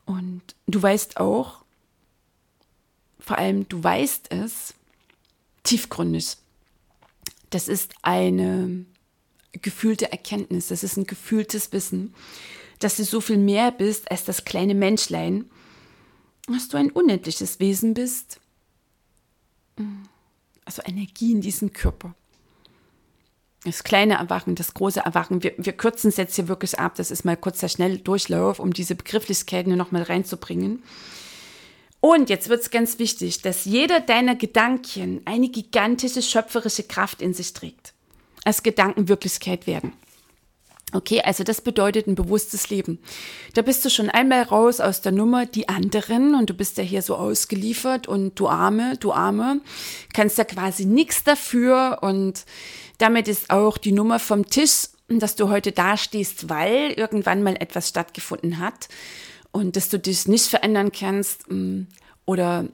Und 0.05 0.43
du 0.67 0.81
weißt 0.81 1.19
auch, 1.19 1.65
vor 3.19 3.39
allem 3.39 3.69
du 3.69 3.83
weißt 3.83 4.33
es 4.33 4.75
tiefgründig, 5.65 6.37
das 7.51 7.69
ist 7.69 7.93
eine 8.03 8.87
gefühlte 9.53 10.11
Erkenntnis, 10.13 10.69
das 10.69 10.83
ist 10.83 10.97
ein 10.97 11.07
gefühltes 11.07 11.73
Wissen, 11.73 12.15
dass 12.79 12.97
du 12.97 13.05
so 13.05 13.21
viel 13.21 13.37
mehr 13.37 13.73
bist 13.73 14.11
als 14.11 14.25
das 14.25 14.45
kleine 14.45 14.75
Menschlein, 14.75 15.51
dass 16.47 16.69
du 16.69 16.77
ein 16.77 16.91
unendliches 16.91 17.61
Wesen 17.61 17.95
bist, 17.95 18.41
also 20.65 20.83
Energie 20.85 21.33
in 21.33 21.41
diesem 21.41 21.73
Körper. 21.73 22.15
Das 23.65 23.85
kleine 23.85 24.15
Erwachen, 24.15 24.55
das 24.55 24.73
große 24.73 25.01
Erwachen, 25.01 25.43
wir, 25.43 25.53
wir 25.59 25.75
kürzen 25.75 26.09
es 26.09 26.17
jetzt 26.17 26.37
hier 26.37 26.49
wirklich 26.49 26.79
ab, 26.79 26.95
das 26.95 27.11
ist 27.11 27.25
mal 27.25 27.37
kurz 27.37 27.61
der 27.61 27.69
Schnelldurchlauf, 27.69 28.59
um 28.59 28.73
diese 28.73 28.95
Begrifflichkeiten 28.95 29.77
noch 29.77 29.91
mal 29.91 30.03
reinzubringen. 30.03 30.83
Und 32.01 32.31
jetzt 32.31 32.49
wird 32.49 32.63
es 32.63 32.71
ganz 32.71 32.99
wichtig, 32.99 33.43
dass 33.43 33.67
jeder 33.67 34.01
deiner 34.01 34.35
Gedanken 34.35 35.21
eine 35.27 35.49
gigantische 35.49 36.23
schöpferische 36.23 36.85
Kraft 36.85 37.21
in 37.21 37.35
sich 37.35 37.53
trägt. 37.53 37.93
Als 38.45 38.63
Gedanken 38.63 39.09
Wirklichkeit 39.09 39.67
werden. 39.67 39.93
Okay, 40.93 41.21
also 41.23 41.45
das 41.45 41.61
bedeutet 41.61 42.09
ein 42.09 42.17
bewusstes 42.17 42.71
Leben. 42.71 42.99
Da 43.55 43.63
bist 43.63 43.85
du 43.85 43.91
schon 43.91 44.11
einmal 44.11 44.43
raus 44.43 44.81
aus 44.81 45.03
der 45.03 45.13
Nummer, 45.13 45.47
die 45.47 45.69
anderen, 45.69 46.35
und 46.35 46.51
du 46.51 46.55
bist 46.55 46.79
ja 46.79 46.83
hier 46.83 47.03
so 47.03 47.15
ausgeliefert 47.15 48.09
und 48.09 48.41
du 48.41 48.49
Arme, 48.49 48.97
du 48.97 49.13
Arme, 49.13 49.61
kannst 50.15 50.39
ja 50.39 50.45
quasi 50.45 50.87
nichts 50.87 51.23
dafür 51.23 51.99
und 52.01 52.45
damit 52.99 53.29
ist 53.29 53.51
auch 53.51 53.79
die 53.79 53.93
Nummer 53.93 54.19
vom 54.19 54.47
Tisch, 54.47 54.89
dass 55.09 55.37
du 55.37 55.49
heute 55.49 55.71
dastehst, 55.71 56.49
weil 56.49 56.93
irgendwann 56.93 57.43
mal 57.43 57.57
etwas 57.57 57.89
stattgefunden 57.89 58.59
hat 58.59 58.89
und 59.53 59.77
dass 59.77 59.89
du 59.89 59.99
dich 59.99 60.29
nicht 60.29 60.47
verändern 60.47 60.93
kannst 60.93 61.51
mm, 61.51 61.83
oder 62.25 62.67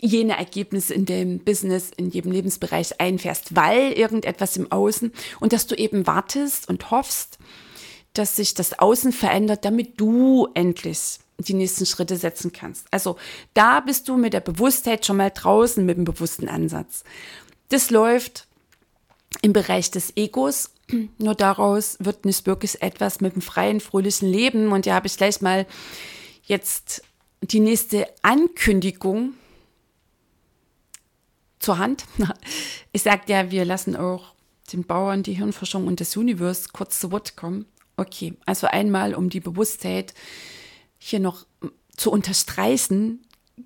jene 0.00 0.36
Ergebnisse 0.36 0.94
in 0.94 1.04
dem 1.04 1.40
Business, 1.40 1.90
in 1.96 2.10
jedem 2.10 2.32
Lebensbereich 2.32 3.00
einfährst, 3.00 3.54
weil 3.54 3.92
irgendetwas 3.92 4.56
im 4.56 4.72
Außen 4.72 5.12
und 5.40 5.52
dass 5.52 5.66
du 5.66 5.74
eben 5.74 6.06
wartest 6.06 6.68
und 6.68 6.90
hoffst, 6.90 7.38
dass 8.14 8.36
sich 8.36 8.54
das 8.54 8.78
Außen 8.78 9.12
verändert, 9.12 9.64
damit 9.64 10.00
du 10.00 10.48
endlich 10.54 11.18
die 11.38 11.54
nächsten 11.54 11.86
Schritte 11.86 12.16
setzen 12.16 12.52
kannst. 12.52 12.86
Also 12.90 13.16
da 13.54 13.80
bist 13.80 14.08
du 14.08 14.16
mit 14.16 14.32
der 14.32 14.40
Bewusstheit 14.40 15.06
schon 15.06 15.16
mal 15.16 15.30
draußen 15.30 15.84
mit 15.84 15.96
dem 15.96 16.04
bewussten 16.04 16.48
Ansatz. 16.48 17.04
Das 17.68 17.90
läuft 17.90 18.46
im 19.42 19.52
Bereich 19.52 19.90
des 19.90 20.16
Egos. 20.16 20.70
Nur 21.18 21.34
daraus 21.34 21.96
wird 22.00 22.24
nicht 22.24 22.46
wirklich 22.46 22.82
etwas 22.82 23.20
mit 23.20 23.34
dem 23.34 23.42
freien, 23.42 23.80
fröhlichen 23.80 24.28
Leben. 24.28 24.72
Und 24.72 24.86
ja, 24.86 24.94
habe 24.94 25.06
ich 25.06 25.16
gleich 25.16 25.40
mal 25.40 25.66
jetzt 26.44 27.02
die 27.42 27.60
nächste 27.60 28.06
Ankündigung 28.22 29.34
zur 31.58 31.78
Hand. 31.78 32.04
Ich 32.92 33.02
sagte 33.02 33.32
ja, 33.32 33.52
wir 33.52 33.64
lassen 33.64 33.94
auch 33.94 34.34
den 34.72 34.82
Bauern 34.84 35.22
die 35.22 35.34
Hirnforschung 35.34 35.86
und 35.86 36.00
das 36.00 36.16
Universe 36.16 36.70
kurz 36.72 36.98
zu 36.98 37.12
Wort 37.12 37.36
kommen. 37.36 37.66
Okay, 37.96 38.34
also 38.46 38.66
einmal 38.66 39.14
um 39.14 39.30
die 39.30 39.38
Bewusstheit 39.38 40.12
hier 40.98 41.20
noch 41.20 41.46
zu 41.96 42.10
unterstreichen, 42.10 43.20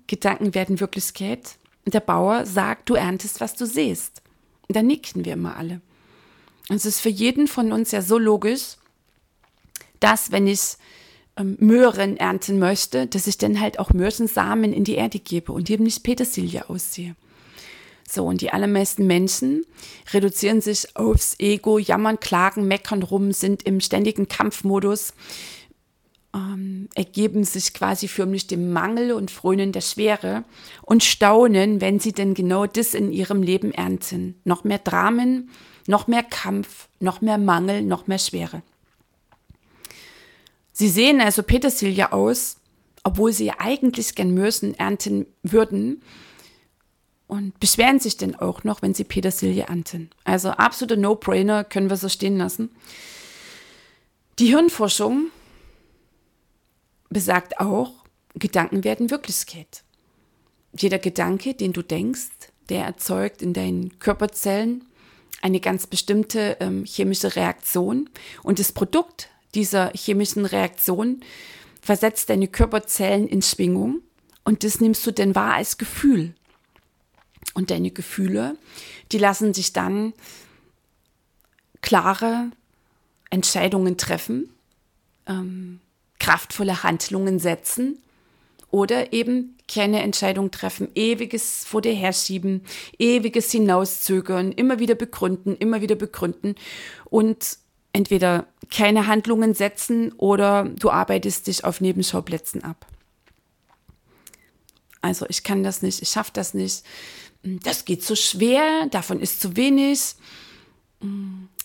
Gedanken 0.07 0.53
werden 0.53 0.79
Wirklichkeit. 0.79 1.57
Der 1.85 2.01
Bauer 2.01 2.45
sagt, 2.45 2.89
du 2.89 2.93
erntest, 2.93 3.41
was 3.41 3.55
du 3.55 3.65
siehst. 3.65 4.21
Da 4.67 4.81
nicken 4.81 5.25
wir 5.25 5.33
immer 5.33 5.57
alle. 5.57 5.81
es 6.69 6.85
ist 6.85 6.99
für 6.99 7.09
jeden 7.09 7.47
von 7.47 7.71
uns 7.71 7.91
ja 7.91 8.01
so 8.01 8.17
logisch, 8.17 8.77
dass 9.99 10.31
wenn 10.31 10.47
ich 10.47 10.77
ähm, 11.37 11.57
Möhren 11.59 12.17
ernten 12.17 12.59
möchte, 12.59 13.07
dass 13.07 13.27
ich 13.27 13.37
dann 13.37 13.59
halt 13.59 13.79
auch 13.79 13.91
Möhrensamen 13.91 14.73
in 14.73 14.83
die 14.83 14.95
Erde 14.95 15.19
gebe 15.19 15.51
und 15.51 15.69
eben 15.69 15.83
nicht 15.83 16.03
Petersilie 16.03 16.69
aussehe. 16.69 17.15
So, 18.07 18.25
und 18.25 18.41
die 18.41 18.51
allermeisten 18.51 19.07
Menschen 19.07 19.65
reduzieren 20.13 20.61
sich 20.61 20.95
aufs 20.95 21.35
Ego, 21.39 21.79
jammern, 21.79 22.19
klagen, 22.19 22.67
meckern 22.67 23.01
rum, 23.01 23.31
sind 23.31 23.63
im 23.63 23.81
ständigen 23.81 24.27
Kampfmodus, 24.27 25.13
ergeben 26.95 27.43
sich 27.43 27.73
quasi 27.73 28.07
förmlich 28.07 28.47
dem 28.47 28.71
Mangel 28.71 29.11
und 29.11 29.29
frönen 29.29 29.73
der 29.73 29.81
Schwere 29.81 30.45
und 30.81 31.03
staunen, 31.03 31.81
wenn 31.81 31.99
sie 31.99 32.13
denn 32.13 32.33
genau 32.33 32.65
das 32.65 32.93
in 32.93 33.11
ihrem 33.11 33.43
Leben 33.43 33.73
ernten. 33.73 34.39
Noch 34.45 34.63
mehr 34.63 34.79
Dramen, 34.79 35.51
noch 35.87 36.07
mehr 36.07 36.23
Kampf, 36.23 36.87
noch 36.99 37.21
mehr 37.21 37.37
Mangel, 37.37 37.83
noch 37.83 38.07
mehr 38.07 38.17
Schwere. 38.17 38.63
Sie 40.71 40.87
sehen 40.89 41.21
also 41.21 41.43
Petersilie 41.43 42.11
aus, 42.11 42.57
obwohl 43.03 43.33
sie 43.33 43.51
eigentlich 43.51 44.15
gern 44.15 44.33
Mösen 44.33 44.73
ernten 44.73 45.27
würden 45.43 46.01
und 47.27 47.59
beschweren 47.59 47.99
sich 47.99 48.17
denn 48.17 48.35
auch 48.35 48.63
noch, 48.63 48.81
wenn 48.81 48.93
sie 48.93 49.03
Petersilie 49.03 49.63
ernten. 49.63 50.09
Also 50.23 50.49
absoluter 50.49 50.95
No-Brainer 50.95 51.65
können 51.65 51.89
wir 51.89 51.97
so 51.97 52.07
stehen 52.07 52.37
lassen. 52.37 52.69
Die 54.39 54.47
Hirnforschung 54.47 55.27
besagt 57.15 57.61
auch, 57.61 57.93
Gedanken 58.33 58.83
werden 58.83 59.09
Wirklichkeit. 59.09 59.85
Jeder 60.77 60.99
Gedanke, 60.99 61.53
den 61.53 61.71
du 61.71 61.81
denkst, 61.81 62.51
der 62.67 62.83
erzeugt 62.83 63.41
in 63.41 63.53
deinen 63.53 63.99
Körperzellen 63.99 64.83
eine 65.41 65.61
ganz 65.61 65.87
bestimmte 65.87 66.57
ähm, 66.59 66.83
chemische 66.83 67.37
Reaktion 67.37 68.09
und 68.43 68.59
das 68.59 68.73
Produkt 68.73 69.29
dieser 69.53 69.93
chemischen 69.93 70.45
Reaktion 70.45 71.21
versetzt 71.81 72.29
deine 72.29 72.49
Körperzellen 72.49 73.29
in 73.29 73.41
Schwingung 73.41 74.01
und 74.43 74.65
das 74.65 74.81
nimmst 74.81 75.07
du 75.07 75.11
denn 75.11 75.35
wahr 75.35 75.53
als 75.53 75.77
Gefühl. 75.77 76.35
Und 77.53 77.71
deine 77.71 77.91
Gefühle, 77.91 78.57
die 79.13 79.19
lassen 79.19 79.53
sich 79.53 79.71
dann 79.71 80.11
klare 81.79 82.51
Entscheidungen 83.29 83.95
treffen, 83.95 84.49
ähm, 85.27 85.79
kraftvolle 86.25 86.81
Handlungen 86.81 87.37
setzen 87.37 87.99
oder 88.71 89.13
eben 89.13 89.55
keine 89.67 90.01
Entscheidung 90.01 90.49
treffen, 90.49 90.89
ewiges 90.95 91.65
vor 91.65 91.81
dir 91.81 91.93
herschieben, 91.93 92.61
ewiges 92.97 93.51
hinauszögern, 93.51 94.51
immer 94.51 94.79
wieder 94.79 94.95
begründen, 94.95 95.55
immer 95.55 95.81
wieder 95.81 95.93
begründen 95.93 96.55
und 97.05 97.59
entweder 97.93 98.47
keine 98.71 99.05
Handlungen 99.05 99.53
setzen 99.53 100.13
oder 100.13 100.63
du 100.63 100.89
arbeitest 100.89 101.45
dich 101.45 101.63
auf 101.63 101.79
Nebenschauplätzen 101.79 102.63
ab. 102.63 102.87
Also 105.01 105.27
ich 105.29 105.43
kann 105.43 105.61
das 105.61 105.83
nicht, 105.83 106.01
ich 106.01 106.09
schaffe 106.09 106.31
das 106.33 106.55
nicht, 106.55 106.83
das 107.43 107.85
geht 107.85 108.01
zu 108.01 108.15
schwer, 108.15 108.87
davon 108.89 109.19
ist 109.19 109.41
zu 109.41 109.55
wenig, 109.55 110.15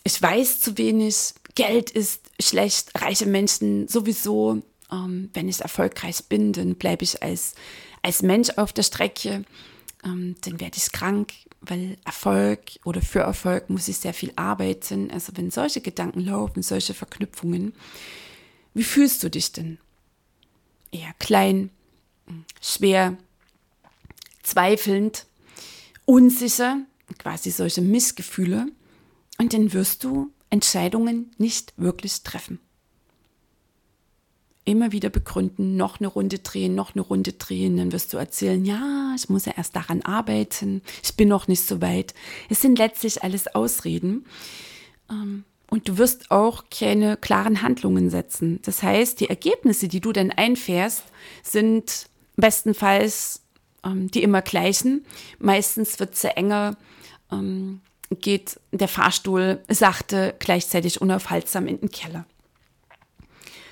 ich 0.05 0.21
weiß 0.21 0.61
zu 0.61 0.77
wenig, 0.77 1.33
Geld 1.61 1.91
ist 1.91 2.23
schlecht, 2.41 2.91
reiche 3.01 3.27
Menschen 3.27 3.87
sowieso. 3.87 4.63
Ähm, 4.91 5.29
wenn 5.35 5.49
ich 5.49 5.61
erfolgreich 5.61 6.25
bin, 6.25 6.55
dann 6.55 6.75
bleibe 6.75 7.05
ich 7.05 7.23
als, 7.23 7.55
als 8.03 8.23
Mensch 8.23 8.51
auf 8.57 8.73
der 8.73 8.83
Strecke. 8.83 9.45
Ähm, 10.03 10.37
dann 10.41 10.59
werde 10.59 10.79
ich 10.79 10.91
krank, 10.91 11.33
weil 11.61 11.99
Erfolg 12.07 12.61
oder 12.85 13.03
für 13.03 13.21
Erfolg 13.21 13.69
muss 13.69 13.89
ich 13.89 13.99
sehr 13.99 14.15
viel 14.15 14.33
arbeiten. 14.37 15.11
Also 15.11 15.33
wenn 15.37 15.51
solche 15.51 15.83
Gedanken 15.83 16.21
laufen, 16.21 16.63
solche 16.63 16.95
Verknüpfungen, 16.95 17.75
wie 18.73 18.85
fühlst 18.85 19.23
du 19.23 19.29
dich 19.29 19.53
denn? 19.53 19.77
Eher 20.93 21.13
klein, 21.19 21.69
schwer, 22.63 23.19
zweifelnd, 24.43 25.27
unsicher, 26.07 26.79
quasi 27.19 27.51
solche 27.51 27.83
Missgefühle. 27.83 28.67
Und 29.39 29.53
dann 29.53 29.73
wirst 29.75 30.05
du 30.05 30.33
Entscheidungen 30.51 31.31
nicht 31.39 31.73
wirklich 31.77 32.23
treffen. 32.23 32.59
Immer 34.65 34.93
wieder 34.93 35.09
begründen, 35.09 35.77
noch 35.77 35.99
eine 35.99 36.09
Runde 36.09 36.41
drehen, 36.41 36.75
noch 36.75 36.95
eine 36.95 37.03
Runde 37.03 37.33
drehen, 37.33 37.77
dann 37.77 37.93
wirst 37.93 38.13
du 38.13 38.19
erzählen, 38.19 38.65
ja, 38.65 39.15
ich 39.17 39.29
muss 39.29 39.47
ja 39.47 39.55
erst 39.57 39.75
daran 39.75 40.03
arbeiten, 40.03 40.83
ich 41.03 41.17
bin 41.17 41.29
noch 41.29 41.49
nicht 41.49 41.67
so 41.67 41.81
weit. 41.81 42.15
Es 42.51 42.61
sind 42.61 42.79
letztlich 42.79 43.23
alles 43.23 43.55
Ausreden. 43.55 44.27
Ähm, 45.09 45.45
und 45.71 45.89
du 45.89 45.99
wirst 45.99 46.31
auch 46.31 46.65
keine 46.69 47.17
klaren 47.17 47.63
Handlungen 47.63 48.11
setzen. 48.11 48.61
Das 48.63 48.83
heißt, 48.83 49.21
die 49.21 49.31
Ergebnisse, 49.31 49.87
die 49.89 50.01
du 50.01 50.13
dann 50.13 50.33
einfährst, 50.33 51.05
sind 51.43 52.09
bestenfalls 52.37 53.43
ähm, 53.85 54.11
die 54.11 54.23
immer 54.23 54.43
gleichen. 54.43 55.05
Meistens 55.39 55.99
wird 56.01 56.15
es 56.15 56.25
enger. 56.25 56.77
Ähm, 57.31 57.81
geht 58.11 58.59
der 58.73 58.89
Fahrstuhl 58.89 59.61
sachte, 59.69 60.35
gleichzeitig 60.39 61.01
unaufhaltsam 61.01 61.67
in 61.67 61.81
den 61.81 61.91
Keller. 61.91 62.27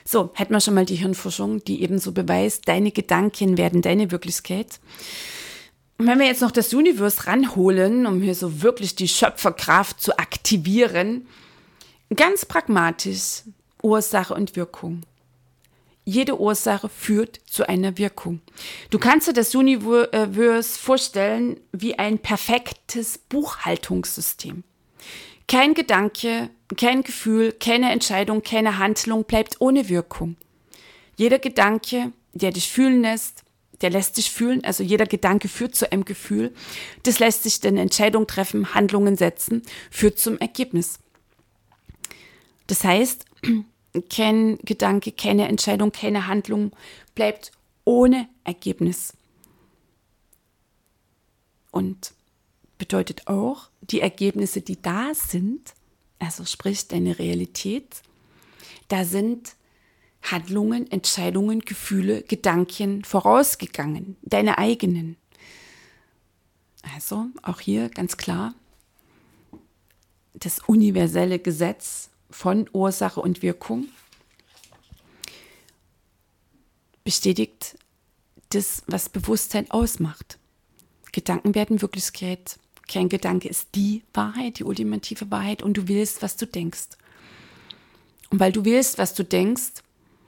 So, 0.05 0.31
hätten 0.35 0.55
wir 0.55 0.61
schon 0.61 0.75
mal 0.75 0.87
die 0.87 0.95
Hirnforschung, 0.95 1.63
die 1.65 1.83
ebenso 1.83 2.13
beweist, 2.13 2.67
deine 2.67 2.93
Gedanken 2.93 3.59
werden 3.59 3.83
deine 3.83 4.11
Wirklichkeit. 4.11 4.81
Und 5.99 6.07
wenn 6.07 6.19
wir 6.19 6.27
jetzt 6.27 6.41
noch 6.41 6.53
das 6.53 6.73
Universum 6.73 7.25
ranholen, 7.25 8.07
um 8.07 8.23
hier 8.23 8.35
so 8.35 8.63
wirklich 8.63 8.95
die 8.95 9.09
Schöpferkraft 9.09 10.01
zu 10.01 10.17
aktivieren, 10.19 11.27
ganz 12.15 12.47
pragmatisch 12.47 13.43
Ursache 13.83 14.33
und 14.33 14.57
Wirkung 14.57 15.03
jede 16.09 16.41
Ursache 16.41 16.89
führt 16.89 17.39
zu 17.45 17.69
einer 17.69 17.99
Wirkung. 17.99 18.41
Du 18.89 18.99
kannst 18.99 19.29
dir 19.29 19.35
das 19.35 19.55
Universe 19.55 20.79
vorstellen 20.79 21.61
wie 21.73 21.99
ein 21.99 22.19
perfektes 22.19 23.19
Buchhaltungssystem. 23.19 24.65
Kein 25.49 25.75
Gedanke, 25.75 26.49
kein 26.79 27.03
Gefühl, 27.03 27.53
keine 27.53 27.93
Entscheidung, 27.93 28.43
keine 28.43 28.79
Handlung 28.79 29.25
bleibt 29.25 29.61
ohne 29.61 29.91
Wirkung. 29.91 30.37
Jeder 31.17 31.39
Gedanke, 31.39 32.13
der 32.33 32.53
dich 32.53 32.71
fühlen 32.71 33.03
lässt, 33.03 33.45
der 33.83 33.91
lässt 33.91 34.17
dich 34.17 34.31
fühlen, 34.31 34.65
also 34.65 34.83
jeder 34.83 35.05
Gedanke 35.05 35.49
führt 35.49 35.75
zu 35.75 35.93
einem 35.93 36.07
Gefühl, 36.07 36.55
das 37.03 37.19
lässt 37.19 37.43
sich 37.43 37.61
dann 37.61 37.77
Entscheidung 37.77 38.27
treffen, 38.27 38.75
Handlungen 38.75 39.17
setzen, 39.17 39.61
führt 39.91 40.19
zum 40.19 40.39
Ergebnis. 40.39 41.01
Das 42.67 42.83
heißt, 42.83 43.27
kein 44.11 44.59
Gedanke, 44.59 45.13
keine 45.13 45.49
Entscheidung, 45.49 45.93
keine 45.93 46.27
Handlung 46.27 46.73
bleibt 47.15 47.53
ohne 47.85 48.29
Ergebnis. 48.45 49.15
Und 51.71 52.13
bedeutet 52.79 53.27
auch, 53.27 53.71
die 53.81 54.01
Ergebnisse, 54.01 54.61
die 54.61 54.81
da 54.81 55.15
sind, 55.15 55.75
also 56.19 56.45
sprich 56.45 56.89
deine 56.89 57.19
Realität, 57.19 58.03
da 58.89 59.05
sind 59.05 59.55
Handlungen, 60.23 60.91
Entscheidungen, 60.91 61.61
Gefühle, 61.61 62.23
Gedanken 62.23 63.05
vorausgegangen, 63.05 64.17
deine 64.23 64.59
eigenen. 64.59 65.17
Also 66.95 67.27
auch 67.43 67.61
hier 67.61 67.89
ganz 67.89 68.17
klar 68.17 68.55
das 70.35 70.61
universelle 70.61 71.39
Gesetz 71.39 72.11
von 72.31 72.69
Ursache 72.73 73.21
und 73.21 73.43
Wirkung 73.43 73.89
bestätigt 77.05 77.79
das, 78.51 78.83
was 78.87 79.09
Bewusstsein 79.09 79.71
ausmacht. 79.71 80.39
Gedanken 81.13 81.55
werden 81.55 81.81
Wirklichkeit. 81.81 82.59
Kein 82.87 83.09
Gedanke 83.09 83.49
ist 83.49 83.69
die 83.75 84.03
Wahrheit, 84.13 84.59
die 84.59 84.65
ultimative 84.65 85.31
Wahrheit 85.31 85.63
und 85.63 85.77
du 85.77 85.89
willst, 85.89 86.23
was 86.23 86.37
du 86.37 86.47
denkst. 86.47 86.89
Und 88.31 88.41
weil 88.41 88.53
du 88.53 88.65
willst, 88.65 88.99
was 88.99 89.15
du 89.15 89.25
denkst, 89.25 89.83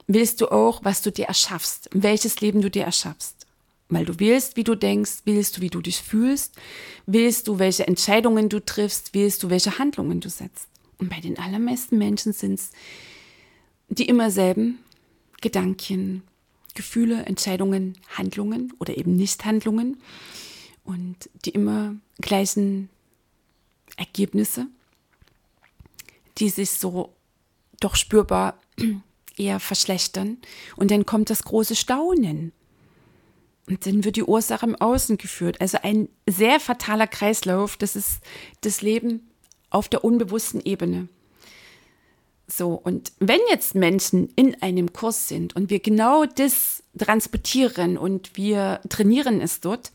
willst 0.07 0.41
du 0.41 0.49
auch, 0.49 0.83
was 0.83 1.03
du 1.03 1.13
dir 1.13 1.27
erschaffst, 1.27 1.91
welches 1.93 2.41
Leben 2.41 2.63
du 2.63 2.71
dir 2.71 2.85
erschaffst. 2.85 3.47
Weil 3.91 4.07
du 4.07 4.19
willst, 4.19 4.57
wie 4.57 4.65
du 4.65 4.75
denkst, 4.75 5.23
willst 5.25 5.57
du, 5.59 5.61
wie 5.61 5.69
du 5.69 5.81
dich 5.81 6.01
fühlst, 6.01 6.55
willst 7.07 7.47
du, 7.49 7.59
welche 7.59 7.87
Entscheidungen 7.87 8.49
du 8.49 8.65
triffst, 8.65 9.13
willst 9.13 9.43
du, 9.43 9.51
welche 9.51 9.79
Handlungen 9.79 10.21
du 10.21 10.31
setzt. 10.31 10.70
Und 11.01 11.09
bei 11.09 11.21
den 11.21 11.39
allermeisten 11.39 11.99
Menschen 11.99 12.33
sind 12.33 12.55
es 12.55 12.71
die 13.89 14.07
immer 14.07 14.31
selben 14.31 14.79
Gedanken, 15.41 16.23
Gefühle, 16.75 17.25
Entscheidungen, 17.25 17.99
Handlungen 18.11 18.73
oder 18.79 18.97
eben 18.97 19.17
Nichthandlungen 19.17 20.01
und 20.85 21.29
die 21.45 21.51
immer 21.51 21.97
gleichen 22.21 22.91
Ergebnisse, 23.97 24.67
die 26.39 26.51
sich 26.51 26.71
so 26.71 27.15
doch 27.81 27.97
spürbar 27.97 28.61
eher 29.37 29.59
verschlechtern. 29.59 30.37
Und 30.77 30.91
dann 30.91 31.07
kommt 31.07 31.31
das 31.31 31.43
große 31.43 31.75
Staunen. 31.75 32.53
Und 33.67 33.87
dann 33.87 34.05
wird 34.05 34.17
die 34.17 34.25
Ursache 34.25 34.67
im 34.67 34.77
Außen 34.77 35.17
geführt. 35.17 35.61
Also 35.61 35.79
ein 35.83 36.09
sehr 36.29 36.61
fataler 36.61 37.07
Kreislauf. 37.07 37.77
Das 37.77 37.97
ist 37.97 38.21
das 38.61 38.83
Leben 38.83 39.30
auf 39.71 39.89
der 39.89 40.05
unbewussten 40.05 40.61
Ebene. 40.61 41.09
So, 42.49 42.75
und 42.75 43.13
wenn 43.21 43.41
jetzt 43.49 43.75
Menschen 43.75 44.29
in 44.35 44.61
einem 44.61 44.93
Kurs 44.93 45.29
sind 45.29 45.55
und 45.55 45.71
wir 45.71 45.79
genau 45.79 46.27
das 46.27 46.83
transportieren 46.99 47.97
und 47.97 48.37
wir 48.37 48.81
trainieren 48.89 49.41
es 49.41 49.61
dort, 49.61 49.93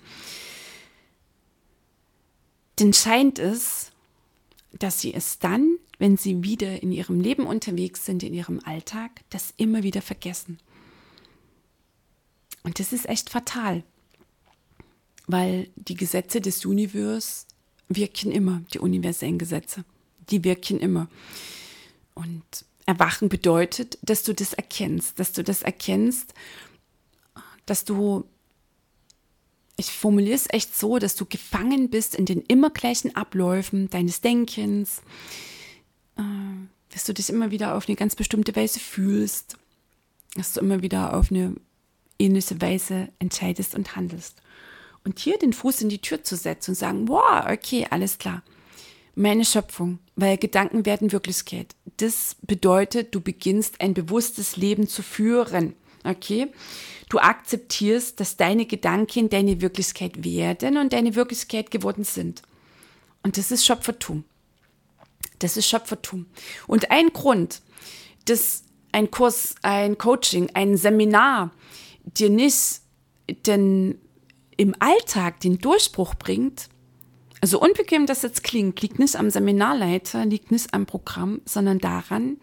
dann 2.78 2.94
scheint 2.94 3.40
es, 3.40 3.92
dass 4.72 5.00
sie 5.00 5.14
es 5.14 5.40
dann, 5.40 5.78
wenn 5.98 6.18
sie 6.18 6.44
wieder 6.44 6.82
in 6.82 6.92
ihrem 6.92 7.20
Leben 7.20 7.46
unterwegs 7.46 8.06
sind, 8.06 8.24
in 8.24 8.34
ihrem 8.34 8.60
Alltag, 8.64 9.12
das 9.30 9.54
immer 9.58 9.84
wieder 9.84 10.02
vergessen. 10.02 10.60
Und 12.64 12.80
das 12.80 12.94
ist 12.94 13.08
echt 13.08 13.30
fatal, 13.30 13.84
weil 15.28 15.70
die 15.76 15.96
Gesetze 15.96 16.42
des 16.42 16.66
Universums 16.66 17.48
wirken 17.88 18.32
immer, 18.32 18.62
die 18.74 18.80
universellen 18.80 19.38
Gesetze, 19.38 19.86
die 20.30 20.44
wirken 20.44 20.80
immer. 20.80 21.08
Und 22.14 22.44
Erwachen 22.86 23.30
bedeutet, 23.30 23.98
dass 24.02 24.24
du 24.24 24.34
das 24.34 24.54
erkennst, 24.54 25.20
dass 25.20 25.34
du 25.34 25.44
das 25.44 25.64
erkennst, 25.64 26.34
dass 27.66 27.86
du 27.86 28.26
ich 29.78 29.92
formuliere 29.92 30.36
es 30.36 30.48
echt 30.50 30.76
so, 30.76 31.00
dass 31.00 31.16
du 31.16 31.26
gefangen 31.26 31.90
bist 31.90 32.16
in 32.16 32.26
den 32.26 32.42
immer 32.42 32.70
gleichen 32.70 33.16
Abläufen 33.16 33.90
deines 33.90 34.22
Denkens, 34.22 35.02
äh, 36.16 36.22
dass 36.92 37.04
du 37.04 37.14
dich 37.14 37.30
immer 37.30 37.52
wieder 37.52 37.76
auf 37.76 37.90
eine 37.90 37.98
ganz 37.98 38.16
bestimmte 38.16 38.56
Weise 38.56 38.80
fühlst, 38.80 39.58
dass 40.36 40.54
du 40.54 40.62
immer 40.62 40.82
wieder 40.82 41.14
auf 41.14 41.30
eine 41.30 41.56
ähnliche 42.20 42.62
Weise 42.62 43.10
entscheidest 43.20 43.76
und 43.76 43.96
handelst. 43.98 44.42
Und 45.06 45.20
hier 45.20 45.38
den 45.38 45.54
Fuß 45.54 45.82
in 45.82 45.90
die 45.90 46.02
Tür 46.02 46.24
zu 46.24 46.36
setzen 46.36 46.72
und 46.72 46.76
sagen, 46.76 47.08
wow, 47.08 47.46
okay, 47.50 47.88
alles 47.90 48.18
klar. 48.18 48.44
Meine 49.14 49.46
Schöpfung, 49.46 50.00
weil 50.16 50.38
Gedanken 50.38 50.86
werden 50.86 51.12
Wirklichkeit. 51.12 51.76
Das 51.98 52.36
bedeutet, 52.42 53.16
du 53.16 53.22
beginnst 53.22 53.80
ein 53.80 53.94
bewusstes 53.94 54.58
Leben 54.58 54.88
zu 54.88 55.04
führen. 55.04 55.76
Okay? 56.04 56.48
Du 57.08 57.20
akzeptierst, 57.20 58.20
dass 58.20 58.36
deine 58.36 58.66
Gedanken 58.66 59.30
deine 59.30 59.62
Wirklichkeit 59.62 60.24
werden 60.24 60.78
und 60.78 60.92
deine 60.92 61.16
Wirklichkeit 61.16 61.72
geworden 61.72 62.04
sind. 62.04 62.42
Und 63.24 63.38
das 63.38 63.52
ist 63.52 63.66
Schöpfertum. 63.66 64.26
Das 65.40 65.56
ist 65.56 65.68
Schöpfertum. 65.68 66.26
Und 66.68 66.92
ein 66.92 67.14
Grund, 67.14 67.62
dass 68.26 68.64
ein 68.92 69.12
Kurs, 69.12 69.56
ein 69.62 69.98
Coaching, 69.98 70.50
ein 70.54 70.78
Seminar 70.78 71.52
dir 72.06 72.30
nicht 72.30 72.82
denn 73.46 74.00
im 74.58 74.76
Alltag 74.80 75.40
den 75.40 75.60
Durchbruch 75.60 76.16
bringt, 76.16 76.70
also 77.42 77.60
unbequem 77.60 78.06
das 78.06 78.22
jetzt 78.22 78.44
klingt, 78.44 78.82
liegt 78.82 79.00
nicht 79.00 79.16
am 79.16 79.30
Seminarleiter, 79.30 80.26
liegt 80.26 80.52
nicht 80.52 80.74
am 80.74 80.86
Programm, 80.86 81.42
sondern 81.46 81.80
daran, 81.80 82.38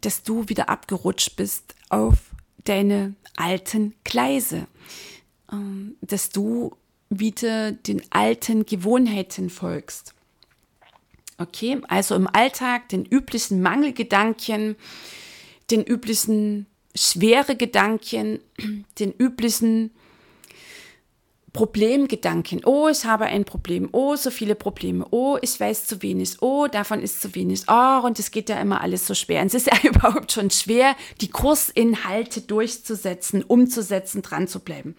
dass 0.00 0.22
du 0.22 0.48
wieder 0.48 0.68
abgerutscht 0.68 1.36
bist 1.36 1.74
auf 1.88 2.30
deine 2.64 3.14
alten 3.36 3.94
Gleise, 4.04 4.66
ähm, 5.52 5.96
dass 6.00 6.30
du 6.30 6.76
wieder 7.10 7.72
den 7.72 8.02
alten 8.10 8.66
Gewohnheiten 8.66 9.50
folgst. 9.50 10.14
Okay, 11.38 11.80
also 11.88 12.14
im 12.14 12.28
Alltag 12.28 12.88
den 12.88 13.04
üblichen 13.04 13.60
Mangelgedanken, 13.60 14.76
den 15.70 15.84
üblichen 15.84 16.66
schwere 16.96 17.56
Gedanken, 17.56 18.40
den 18.98 19.12
üblichen 19.12 19.90
Problemgedanken. 21.56 22.62
Oh, 22.66 22.88
ich 22.88 23.06
habe 23.06 23.24
ein 23.24 23.46
Problem. 23.46 23.88
Oh, 23.92 24.14
so 24.14 24.30
viele 24.30 24.54
Probleme. 24.54 25.06
Oh, 25.10 25.38
ich 25.40 25.58
weiß 25.58 25.86
zu 25.86 26.02
wenig. 26.02 26.36
Oh, 26.42 26.66
davon 26.66 27.00
ist 27.00 27.22
zu 27.22 27.34
wenig. 27.34 27.62
Oh, 27.66 28.00
und 28.04 28.18
es 28.18 28.30
geht 28.30 28.50
ja 28.50 28.60
immer 28.60 28.82
alles 28.82 29.06
so 29.06 29.14
schwer. 29.14 29.40
Und 29.40 29.48
es 29.48 29.54
ist 29.54 29.66
ja 29.66 29.78
überhaupt 29.90 30.32
schon 30.32 30.50
schwer, 30.50 30.94
die 31.22 31.30
Kursinhalte 31.30 32.42
durchzusetzen, 32.42 33.42
umzusetzen, 33.42 34.20
dran 34.20 34.48
zu 34.48 34.60
bleiben. 34.60 34.96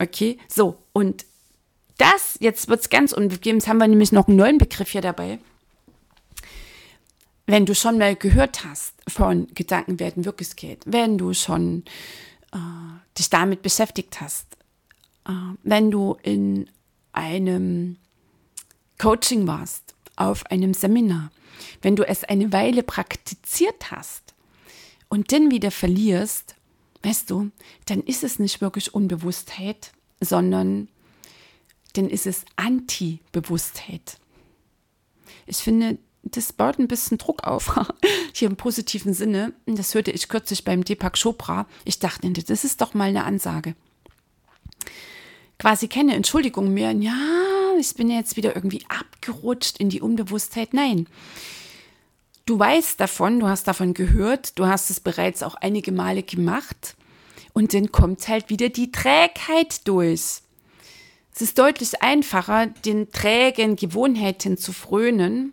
Okay, 0.00 0.38
so. 0.48 0.78
Und 0.92 1.26
das, 1.98 2.38
jetzt 2.40 2.68
wird 2.68 2.80
es 2.80 2.90
ganz 2.90 3.12
unbequem. 3.12 3.56
Jetzt 3.56 3.68
haben 3.68 3.78
wir 3.78 3.86
nämlich 3.86 4.10
noch 4.10 4.26
einen 4.26 4.36
neuen 4.36 4.58
Begriff 4.58 4.90
hier 4.90 5.00
dabei. 5.00 5.38
Wenn 7.46 7.66
du 7.66 7.74
schon 7.74 7.98
mal 7.98 8.16
gehört 8.16 8.64
hast 8.64 8.94
von 9.06 9.48
Gedanken 9.54 10.00
werden 10.00 10.24
Wirklichkeit, 10.24 10.82
wenn 10.86 11.18
du 11.18 11.34
schon 11.34 11.84
äh, 12.52 12.58
dich 13.18 13.28
damit 13.28 13.62
beschäftigt 13.62 14.20
hast, 14.20 14.46
äh, 15.26 15.32
wenn 15.62 15.90
du 15.90 16.16
in 16.22 16.70
einem 17.12 17.98
Coaching 18.98 19.46
warst, 19.46 19.94
auf 20.16 20.46
einem 20.46 20.74
Seminar, 20.74 21.30
wenn 21.82 21.96
du 21.96 22.06
es 22.06 22.24
eine 22.24 22.52
Weile 22.52 22.82
praktiziert 22.82 23.90
hast 23.90 24.34
und 25.08 25.32
dann 25.32 25.50
wieder 25.50 25.70
verlierst, 25.70 26.54
weißt 27.02 27.30
du, 27.30 27.50
dann 27.86 28.00
ist 28.02 28.24
es 28.24 28.38
nicht 28.38 28.60
wirklich 28.60 28.94
Unbewusstheit, 28.94 29.92
sondern 30.20 30.88
dann 31.92 32.08
ist 32.08 32.26
es 32.26 32.44
Anti-Bewusstheit. 32.56 34.18
Ich 35.46 35.58
finde, 35.58 35.98
das 36.24 36.52
baut 36.52 36.78
ein 36.78 36.88
bisschen 36.88 37.18
Druck 37.18 37.44
auf, 37.44 37.78
hier 38.32 38.48
im 38.48 38.56
positiven 38.56 39.14
Sinne. 39.14 39.52
Das 39.66 39.94
hörte 39.94 40.10
ich 40.10 40.28
kürzlich 40.28 40.64
beim 40.64 40.84
Deepak 40.84 41.18
Chopra. 41.20 41.66
Ich 41.84 41.98
dachte, 41.98 42.30
das 42.30 42.64
ist 42.64 42.80
doch 42.80 42.94
mal 42.94 43.08
eine 43.08 43.24
Ansage 43.24 43.74
quasi 45.58 45.88
keine 45.88 46.14
Entschuldigung 46.14 46.74
mehr. 46.74 46.92
Ja, 46.92 47.72
ich 47.78 47.94
bin 47.94 48.10
jetzt 48.10 48.36
wieder 48.36 48.54
irgendwie 48.54 48.82
abgerutscht 48.88 49.78
in 49.78 49.88
die 49.88 50.00
Unbewusstheit. 50.00 50.74
Nein. 50.74 51.06
Du 52.46 52.58
weißt 52.58 53.00
davon, 53.00 53.40
du 53.40 53.48
hast 53.48 53.66
davon 53.66 53.94
gehört, 53.94 54.58
du 54.58 54.66
hast 54.66 54.90
es 54.90 55.00
bereits 55.00 55.42
auch 55.42 55.54
einige 55.54 55.92
Male 55.92 56.22
gemacht 56.22 56.94
und 57.54 57.72
dann 57.72 57.90
kommt 57.90 58.28
halt 58.28 58.50
wieder 58.50 58.68
die 58.68 58.92
Trägheit 58.92 59.88
durch. 59.88 60.42
Es 61.34 61.40
ist 61.40 61.58
deutlich 61.58 62.02
einfacher, 62.02 62.66
den 62.66 63.10
trägen 63.10 63.76
Gewohnheiten 63.76 64.58
zu 64.58 64.74
frönen, 64.74 65.52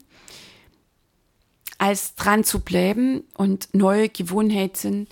als 1.82 2.14
dran 2.14 2.44
zu 2.44 2.60
bleiben 2.60 3.24
und 3.34 3.70
neue 3.74 4.08
Gewohnheiten 4.08 5.08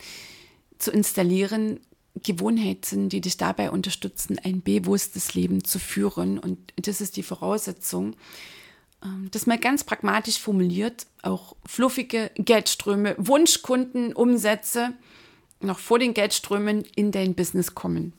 zu 0.78 0.92
installieren, 0.92 1.80
Gewohnheiten, 2.22 3.10
die 3.10 3.22
dich 3.22 3.38
dabei 3.38 3.72
unterstützen, 3.72 4.38
ein 4.44 4.62
bewusstes 4.62 5.34
Leben 5.34 5.64
zu 5.64 5.80
führen. 5.80 6.38
Und 6.38 6.60
das 6.76 7.02
ist 7.02 7.18
die 7.18 7.24
Voraussetzung. 7.24 8.16
Ähm, 9.04 9.30
das 9.32 9.48
mal 9.48 9.58
ganz 9.58 9.84
pragmatisch 9.84 10.38
formuliert, 10.38 11.08
auch 11.24 11.56
fluffige 11.66 12.30
Geldströme, 12.36 13.16
Wunschkunden, 13.18 14.14
Umsätze 14.14 14.94
noch 15.62 15.80
vor 15.80 15.98
den 15.98 16.14
Geldströmen 16.14 16.84
in 16.96 17.12
dein 17.12 17.34
Business 17.34 17.74
kommen. 17.74 18.14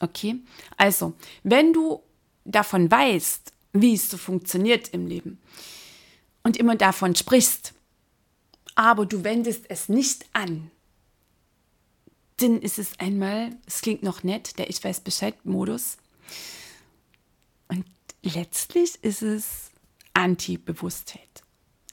Okay? 0.00 0.34
Also, 0.76 1.12
wenn 1.44 1.72
du 1.72 2.02
davon 2.44 2.90
weißt, 2.90 3.52
wie 3.72 3.94
es 3.94 4.10
so 4.10 4.16
funktioniert 4.16 4.88
im 4.88 5.06
Leben 5.06 5.38
und 6.42 6.56
immer 6.56 6.76
davon 6.76 7.14
sprichst, 7.14 7.74
aber 8.74 9.06
du 9.06 9.24
wendest 9.24 9.64
es 9.68 9.88
nicht 9.88 10.26
an, 10.32 10.70
dann 12.38 12.60
ist 12.60 12.78
es 12.78 12.98
einmal, 12.98 13.50
es 13.66 13.82
klingt 13.82 14.02
noch 14.02 14.22
nett, 14.22 14.58
der 14.58 14.68
Ich 14.68 14.82
weiß 14.82 15.00
Bescheid-Modus. 15.00 15.98
Und 17.68 17.84
letztlich 18.22 18.96
ist 19.02 19.22
es 19.22 19.70
Anti-Bewusstheit. 20.14 21.20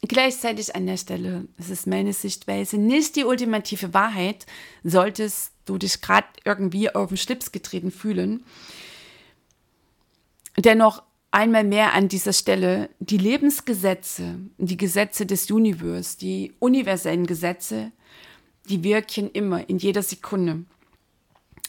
Gleichzeitig 0.02 0.76
an 0.76 0.88
der 0.88 0.98
Stelle, 0.98 1.48
es 1.58 1.70
ist 1.70 1.86
meine 1.86 2.14
Sichtweise, 2.14 2.78
nicht 2.78 3.16
die 3.16 3.26
ultimative 3.26 3.94
Wahrheit, 3.94 4.46
solltest 4.84 5.52
du 5.66 5.78
dich 5.78 6.02
gerade 6.02 6.28
irgendwie 6.46 6.94
auf 6.94 7.10
den 7.10 7.18
Schlips 7.18 7.52
getreten 7.52 7.92
fühlen. 7.92 8.46
Dennoch 10.58 11.04
einmal 11.32 11.64
mehr 11.64 11.94
an 11.94 12.08
dieser 12.08 12.34
Stelle, 12.34 12.90
die 13.00 13.18
Lebensgesetze, 13.18 14.36
die 14.58 14.78
Gesetze 14.78 15.26
des 15.26 15.50
Universums, 15.52 16.18
die 16.18 16.54
universellen 16.60 17.26
Gesetze, 17.26 17.92
die 18.66 18.84
wirken 18.84 19.32
immer, 19.32 19.68
in 19.70 19.78
jeder 19.78 20.04
Sekunde. 20.04 20.64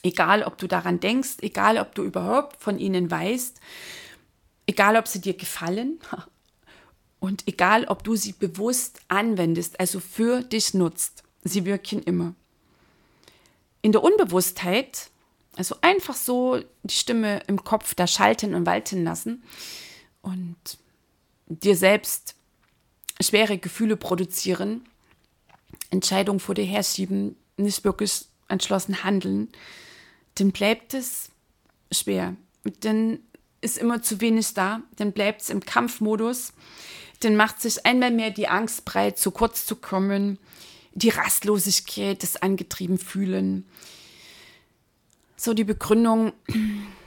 Egal, 0.02 0.44
ob 0.44 0.56
du 0.58 0.66
daran 0.66 1.00
denkst, 1.00 1.38
egal, 1.40 1.78
ob 1.78 1.94
du 1.94 2.04
überhaupt 2.04 2.62
von 2.62 2.78
ihnen 2.78 3.10
weißt, 3.10 3.60
egal, 4.66 4.96
ob 4.96 5.06
sie 5.06 5.20
dir 5.20 5.34
gefallen 5.34 5.98
und 7.20 7.46
egal, 7.46 7.84
ob 7.84 8.02
du 8.02 8.16
sie 8.16 8.32
bewusst 8.32 9.00
anwendest, 9.08 9.78
also 9.78 10.00
für 10.00 10.42
dich 10.42 10.72
nutzt, 10.74 11.22
sie 11.44 11.66
wirken 11.66 12.02
immer. 12.02 12.34
In 13.82 13.92
der 13.92 14.02
Unbewusstheit, 14.02 15.10
also 15.60 15.76
einfach 15.82 16.14
so 16.14 16.58
die 16.84 16.94
Stimme 16.94 17.42
im 17.46 17.62
Kopf 17.62 17.94
da 17.94 18.06
schalten 18.06 18.54
und 18.54 18.64
walten 18.64 19.04
lassen 19.04 19.42
und 20.22 20.56
dir 21.48 21.76
selbst 21.76 22.34
schwere 23.20 23.58
Gefühle 23.58 23.98
produzieren, 23.98 24.88
Entscheidungen 25.90 26.40
vor 26.40 26.54
dir 26.54 26.64
herschieben, 26.64 27.36
nicht 27.58 27.84
wirklich 27.84 28.24
entschlossen 28.48 29.04
handeln, 29.04 29.50
dann 30.36 30.50
bleibt 30.50 30.94
es 30.94 31.28
schwer. 31.92 32.36
Dann 32.80 33.18
ist 33.60 33.76
immer 33.76 34.00
zu 34.00 34.22
wenig 34.22 34.54
da, 34.54 34.80
dann 34.96 35.12
bleibt 35.12 35.42
es 35.42 35.50
im 35.50 35.60
Kampfmodus, 35.60 36.54
dann 37.20 37.36
macht 37.36 37.60
sich 37.60 37.84
einmal 37.84 38.12
mehr 38.12 38.30
die 38.30 38.48
Angst 38.48 38.86
breit, 38.86 39.18
zu 39.18 39.30
kurz 39.30 39.66
zu 39.66 39.76
kommen, 39.76 40.38
die 40.94 41.10
Rastlosigkeit, 41.10 42.22
das 42.22 42.36
angetrieben 42.36 42.96
fühlen. 42.96 43.66
So 45.42 45.54
die 45.54 45.64
Begründung, 45.64 46.34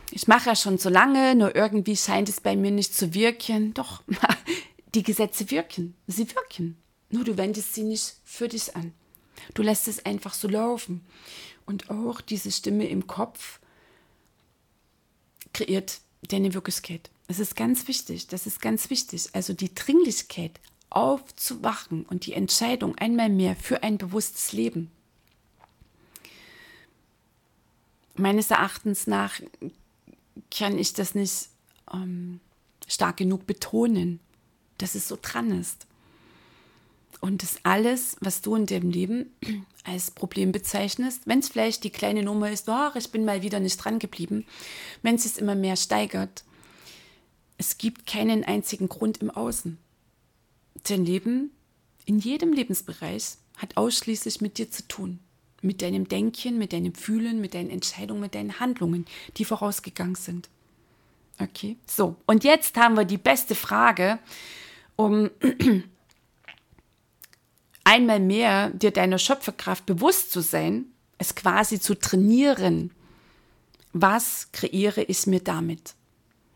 ich 0.09 0.27
mache 0.27 0.49
ja 0.49 0.55
schon 0.55 0.79
so 0.79 0.89
lange, 0.89 1.35
nur 1.35 1.55
irgendwie 1.55 1.95
scheint 1.95 2.29
es 2.29 2.41
bei 2.41 2.55
mir 2.55 2.71
nicht 2.71 2.95
zu 2.95 3.13
wirken. 3.13 3.75
Doch, 3.75 4.01
die 4.95 5.03
Gesetze 5.03 5.51
wirken, 5.51 5.93
sie 6.07 6.27
wirken. 6.33 6.81
Nur 7.11 7.25
du 7.25 7.37
wendest 7.37 7.75
sie 7.75 7.83
nicht 7.83 8.15
für 8.23 8.47
dich 8.47 8.75
an. 8.75 8.91
Du 9.53 9.61
lässt 9.61 9.87
es 9.87 10.03
einfach 10.07 10.33
so 10.33 10.47
laufen. 10.47 11.05
Und 11.67 11.91
auch 11.91 12.21
diese 12.21 12.49
Stimme 12.49 12.87
im 12.87 13.05
Kopf 13.05 13.59
kreiert 15.53 15.99
deine 16.27 16.55
Wirklichkeit. 16.55 17.11
Es 17.27 17.37
ist 17.37 17.55
ganz 17.55 17.87
wichtig, 17.87 18.25
das 18.29 18.47
ist 18.47 18.63
ganz 18.63 18.89
wichtig. 18.89 19.29
Also 19.33 19.53
die 19.53 19.75
Dringlichkeit 19.75 20.59
aufzuwachen 20.89 22.03
und 22.07 22.25
die 22.25 22.33
Entscheidung 22.33 22.97
einmal 22.97 23.29
mehr 23.29 23.55
für 23.55 23.83
ein 23.83 23.99
bewusstes 23.99 24.53
Leben. 24.53 24.89
Meines 28.15 28.51
Erachtens 28.51 29.07
nach 29.07 29.39
kann 30.51 30.77
ich 30.77 30.93
das 30.93 31.15
nicht 31.15 31.49
ähm, 31.91 32.39
stark 32.87 33.17
genug 33.17 33.45
betonen, 33.47 34.19
dass 34.77 34.95
es 34.95 35.07
so 35.07 35.17
dran 35.21 35.59
ist. 35.59 35.87
Und 37.21 37.41
das 37.41 37.57
alles, 37.63 38.17
was 38.19 38.41
du 38.41 38.55
in 38.55 38.65
dem 38.65 38.89
Leben 38.89 39.33
als 39.83 40.11
Problem 40.11 40.51
bezeichnest, 40.51 41.21
wenn 41.25 41.39
es 41.39 41.49
vielleicht 41.49 41.83
die 41.83 41.89
kleine 41.89 42.23
Nummer 42.23 42.51
ist, 42.51 42.67
oh, 42.67 42.89
ich 42.95 43.11
bin 43.11 43.25
mal 43.25 43.41
wieder 43.41 43.59
nicht 43.59 43.77
dran 43.77 43.99
geblieben, 43.99 44.45
wenn 45.01 45.15
es 45.15 45.23
sich 45.23 45.37
immer 45.37 45.55
mehr 45.55 45.77
steigert, 45.77 46.43
es 47.57 47.77
gibt 47.77 48.05
keinen 48.05 48.43
einzigen 48.43 48.89
Grund 48.89 49.19
im 49.19 49.31
Außen. 49.31 49.77
Dein 50.83 51.05
Leben 51.05 51.51
in 52.05 52.19
jedem 52.19 52.51
Lebensbereich 52.51 53.37
hat 53.57 53.77
ausschließlich 53.77 54.41
mit 54.41 54.57
dir 54.57 54.69
zu 54.69 54.85
tun. 54.87 55.19
Mit 55.63 55.81
deinem 55.81 56.07
Denken, 56.07 56.59
mit 56.59 56.73
deinem 56.73 56.93
Fühlen, 56.93 57.41
mit 57.41 57.55
deinen 57.55 57.71
Entscheidungen, 57.71 58.21
mit 58.21 58.35
deinen 58.35 58.59
Handlungen, 58.59 59.05
die 59.37 59.45
vorausgegangen 59.45 60.15
sind. 60.15 60.49
Okay, 61.39 61.77
so. 61.87 62.15
Und 62.27 62.43
jetzt 62.43 62.77
haben 62.77 62.95
wir 62.95 63.05
die 63.05 63.17
beste 63.17 63.55
Frage, 63.55 64.19
um 64.95 65.31
einmal 67.83 68.19
mehr 68.19 68.69
dir 68.69 68.91
deiner 68.91 69.17
Schöpferkraft 69.17 69.85
bewusst 69.85 70.31
zu 70.31 70.41
sein, 70.41 70.85
es 71.17 71.33
quasi 71.33 71.79
zu 71.79 71.95
trainieren. 71.95 72.91
Was 73.93 74.51
kreiere 74.51 75.03
ich 75.03 75.27
mir 75.27 75.39
damit? 75.39 75.95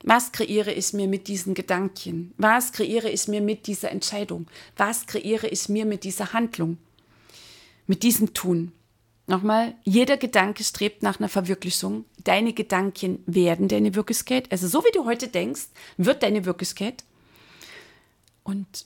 Was 0.04 0.32
kreiere 0.32 0.72
ich 0.72 0.94
mir 0.94 1.08
mit 1.08 1.28
diesen 1.28 1.54
Gedanken? 1.54 2.34
Was 2.38 2.72
kreiere 2.72 3.10
ich 3.10 3.28
mir 3.28 3.42
mit 3.42 3.68
dieser 3.68 3.92
Entscheidung? 3.92 4.48
Was 4.76 5.08
kreiere 5.08 5.48
ich 5.48 5.70
mir 5.70 5.86
mit 5.86 6.04
dieser 6.04 6.34
Handlung? 6.34 6.78
Mit 7.88 8.04
diesem 8.04 8.34
Tun? 8.34 8.72
Nochmal, 9.30 9.76
jeder 9.84 10.16
Gedanke 10.16 10.64
strebt 10.64 11.04
nach 11.04 11.20
einer 11.20 11.28
Verwirklichung. 11.28 12.06
Deine 12.24 12.54
Gedanken 12.54 13.22
werden 13.26 13.68
deine 13.68 13.94
Wirklichkeit. 13.94 14.50
Also 14.54 14.70
so 14.70 14.86
wie 14.86 14.92
du 14.94 15.04
heute 15.04 15.28
denkst, 15.28 15.68
wird 15.98 16.24
deine 16.24 16.46
Wirklichkeit. 16.46 17.04
Und 18.44 18.86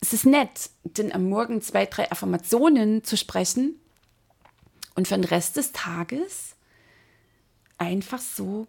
es 0.00 0.12
ist 0.12 0.26
nett, 0.26 0.70
denn 0.84 1.12
am 1.12 1.28
Morgen 1.28 1.60
zwei, 1.60 1.86
drei 1.86 2.08
Affirmationen 2.12 3.02
zu 3.02 3.16
sprechen 3.16 3.74
und 4.94 5.08
für 5.08 5.16
den 5.16 5.24
Rest 5.24 5.56
des 5.56 5.72
Tages 5.72 6.54
einfach 7.78 8.20
so 8.20 8.68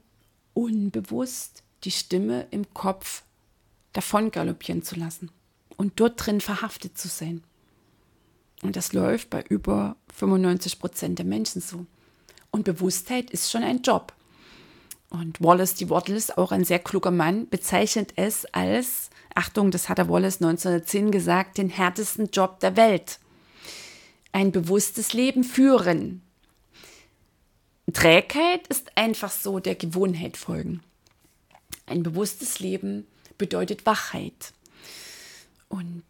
unbewusst 0.56 1.62
die 1.84 1.92
Stimme 1.92 2.48
im 2.50 2.74
Kopf 2.74 3.22
davon 3.94 4.32
galoppieren 4.32 4.82
zu 4.82 4.96
lassen 4.96 5.30
und 5.76 6.00
dort 6.00 6.26
drin 6.26 6.42
verhaftet 6.42 6.98
zu 6.98 7.08
sein. 7.08 7.44
Und 8.64 8.76
das 8.76 8.94
läuft 8.94 9.30
bei 9.30 9.44
über 9.50 9.96
95 10.14 10.80
Prozent 10.80 11.20
der 11.20 11.26
Menschen 11.26 11.62
so. 11.62 11.86
Und 12.52 12.64
Bewusstheit 12.64 13.30
ist 13.30 13.52
schon 13.52 13.64
ein 13.64 13.82
Job. 13.82 14.14
Und 15.10 15.42
Wallace 15.42 15.76
D. 15.76 15.90
Wattles, 15.90 16.32
auch 16.32 16.52
ein 16.52 16.66
sehr 16.66 16.80
kluger 16.80 17.12
Mann, 17.12 17.48
bezeichnet 17.50 18.14
es 18.16 18.46
als 18.46 19.10
Achtung, 19.36 19.72
das 19.72 19.88
hat 19.88 20.00
der 20.00 20.10
Wallace 20.10 20.42
1910 20.42 21.12
gesagt, 21.12 21.58
den 21.58 21.70
härtesten 21.70 22.30
Job 22.32 22.60
der 22.60 22.76
Welt. 22.76 23.20
Ein 24.32 24.52
bewusstes 24.52 25.14
Leben 25.14 25.44
führen. 25.44 26.24
Trägheit 27.94 28.68
ist 28.68 28.98
einfach 28.98 29.32
so 29.32 29.60
der 29.60 29.76
Gewohnheit 29.76 30.36
folgen. 30.36 30.82
Ein 31.86 32.04
bewusstes 32.04 32.60
Leben 32.60 33.08
bedeutet 33.38 33.86
Wachheit. 33.86 34.54
Und 35.70 36.04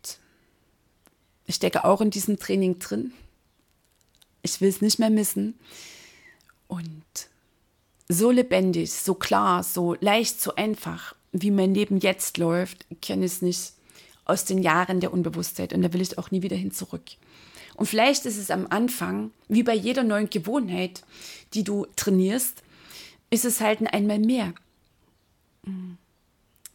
ich 1.47 1.55
stecke 1.55 1.85
auch 1.85 2.01
in 2.01 2.11
diesem 2.11 2.37
Training 2.37 2.77
drin. 2.77 3.13
Ich 4.43 4.61
will 4.61 4.69
es 4.69 4.81
nicht 4.81 4.99
mehr 4.99 5.09
missen. 5.09 5.57
Und 6.67 7.03
so 8.09 8.31
lebendig, 8.31 8.93
so 8.93 9.15
klar, 9.15 9.63
so 9.63 9.95
leicht, 9.99 10.39
so 10.39 10.55
einfach 10.55 11.15
wie 11.31 11.51
mein 11.51 11.73
Leben 11.73 11.99
jetzt 11.99 12.37
läuft, 12.37 12.85
kenne 13.01 13.25
ich 13.25 13.33
es 13.33 13.41
nicht 13.41 13.73
aus 14.25 14.45
den 14.45 14.61
Jahren 14.61 14.99
der 14.99 15.13
Unbewusstheit 15.13 15.73
und 15.73 15.81
da 15.81 15.93
will 15.93 16.01
ich 16.01 16.17
auch 16.17 16.31
nie 16.31 16.41
wieder 16.41 16.55
hin 16.55 16.71
zurück. 16.71 17.03
Und 17.75 17.85
vielleicht 17.85 18.25
ist 18.25 18.37
es 18.37 18.49
am 18.49 18.67
Anfang, 18.67 19.31
wie 19.47 19.63
bei 19.63 19.73
jeder 19.73 20.03
neuen 20.03 20.29
Gewohnheit, 20.29 21.03
die 21.53 21.63
du 21.63 21.85
trainierst, 21.95 22.63
ist 23.29 23.45
es 23.45 23.61
halt 23.61 23.81
ein 23.81 23.87
einmal 23.87 24.19
mehr. 24.19 24.53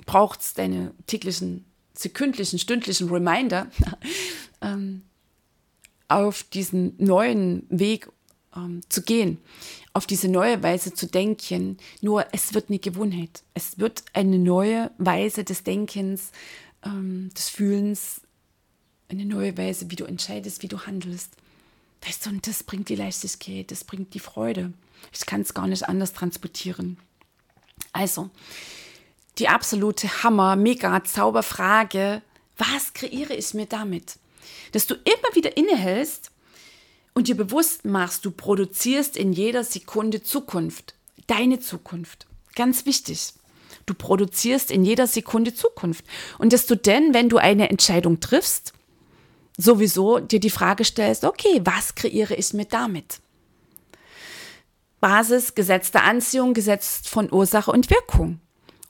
Braucht 0.07 0.41
es 0.41 0.55
deine 0.55 0.93
täglichen, 1.07 1.65
sekündlichen, 1.95 2.59
stündlichen 2.59 3.11
Reminder 3.11 3.71
ähm, 4.63 5.03
auf 6.09 6.43
diesen 6.45 6.95
neuen 6.99 7.67
Weg 7.69 8.09
ähm, 8.57 8.81
zu 8.89 9.03
gehen 9.03 9.39
auf 9.93 10.07
diese 10.07 10.29
neue 10.29 10.63
Weise 10.63 10.95
zu 10.95 11.07
denken. 11.07 11.77
Nur 12.01 12.27
es 12.33 12.55
wird 12.55 12.69
eine 12.69 12.79
Gewohnheit. 12.79 13.43
Es 13.55 13.79
wird 13.79 14.05
eine 14.13 14.39
neue 14.39 14.91
Weise 14.99 15.45
des 15.45 15.65
Denkens, 15.65 16.33
ähm, 16.85 17.31
des 17.37 17.49
Fühlens, 17.49 18.23
eine 19.09 19.27
neue 19.27 19.57
Weise, 19.59 19.91
wie 19.91 19.97
du 19.97 20.05
entscheidest, 20.05 20.63
wie 20.63 20.69
du 20.69 20.81
handelst. 20.87 21.33
Weißt 22.05 22.27
du, 22.27 22.31
und 22.31 22.47
das 22.47 22.63
bringt 22.63 22.89
die 22.89 22.97
Leichtigkeit, 22.97 23.71
das 23.71 23.85
bringt 23.85 24.15
die 24.15 24.21
Freude. 24.21 24.73
Ich 25.13 25.27
kann 25.27 25.43
es 25.43 25.55
gar 25.55 25.67
nicht 25.67 25.89
anders 25.89 26.13
transportieren. 26.15 26.97
Also, 27.93 28.31
die 29.39 29.49
absolute 29.49 30.23
Hammer, 30.23 30.57
mega 30.57 31.05
Zauberfrage, 31.05 32.23
was 32.57 32.95
kreiere 32.95 33.35
ich 33.35 33.55
mir 33.55 33.67
damit? 33.67 34.19
Dass 34.73 34.87
du 34.87 34.95
immer 34.95 35.35
wieder 35.35 35.57
innehältst 35.57 36.31
und 37.15 37.29
dir 37.29 37.37
bewusst 37.37 37.85
machst, 37.85 38.25
du 38.25 38.31
produzierst 38.31 39.17
in 39.17 39.33
jeder 39.33 39.65
Sekunde 39.65 40.23
Zukunft, 40.23 40.95
deine 41.27 41.61
Zukunft. 41.61 42.27
Ganz 42.55 42.87
wichtig. 42.87 43.35
Du 43.87 43.95
produzierst 43.95 44.71
in 44.71 44.85
jeder 44.85 45.07
Sekunde 45.07 45.55
Zukunft. 45.55 46.05
Und 46.39 46.53
dass 46.53 46.67
du 46.67 46.77
denn, 46.77 47.15
wenn 47.15 47.29
du 47.29 47.39
eine 47.39 47.71
Entscheidung 47.71 48.21
triffst, 48.21 48.73
sowieso 49.57 50.19
dir 50.19 50.41
die 50.41 50.51
Frage 50.51 50.85
stellst, 50.85 51.25
okay, 51.25 51.61
was 51.65 51.95
kreiere 51.95 52.35
ich 52.35 52.53
mir 52.53 52.65
damit? 52.65 53.21
Basis, 55.01 55.55
Gesetz 55.55 55.91
der 55.91 56.05
Anziehung, 56.05 56.55
Gesetz 56.55 57.03
von 57.05 57.33
Ursache 57.33 57.73
und 57.73 57.91
Wirkung. 57.91 58.41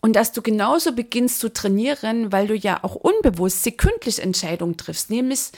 Und 0.03 0.15
dass 0.15 0.33
du 0.33 0.43
genauso 0.43 0.93
beginnst 0.93 1.39
zu 1.39 1.53
trainieren, 1.53 2.33
weil 2.33 2.49
du 2.49 2.57
ja 2.57 2.83
auch 2.83 2.97
unbewusst 2.97 3.63
sekündlich 3.63 4.19
Entscheidungen 4.21 4.77
triffst, 4.77 5.11
nämlich 5.11 5.53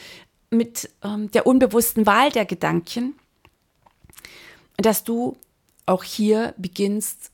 mit 0.50 0.90
ähm, 1.02 1.30
der 1.30 1.46
unbewussten 1.46 2.07
Wahl 2.07 2.30
der 2.30 2.44
Gedanken, 2.44 3.14
dass 4.76 5.02
du 5.02 5.37
auch 5.87 6.04
hier 6.04 6.54
beginnst, 6.59 7.30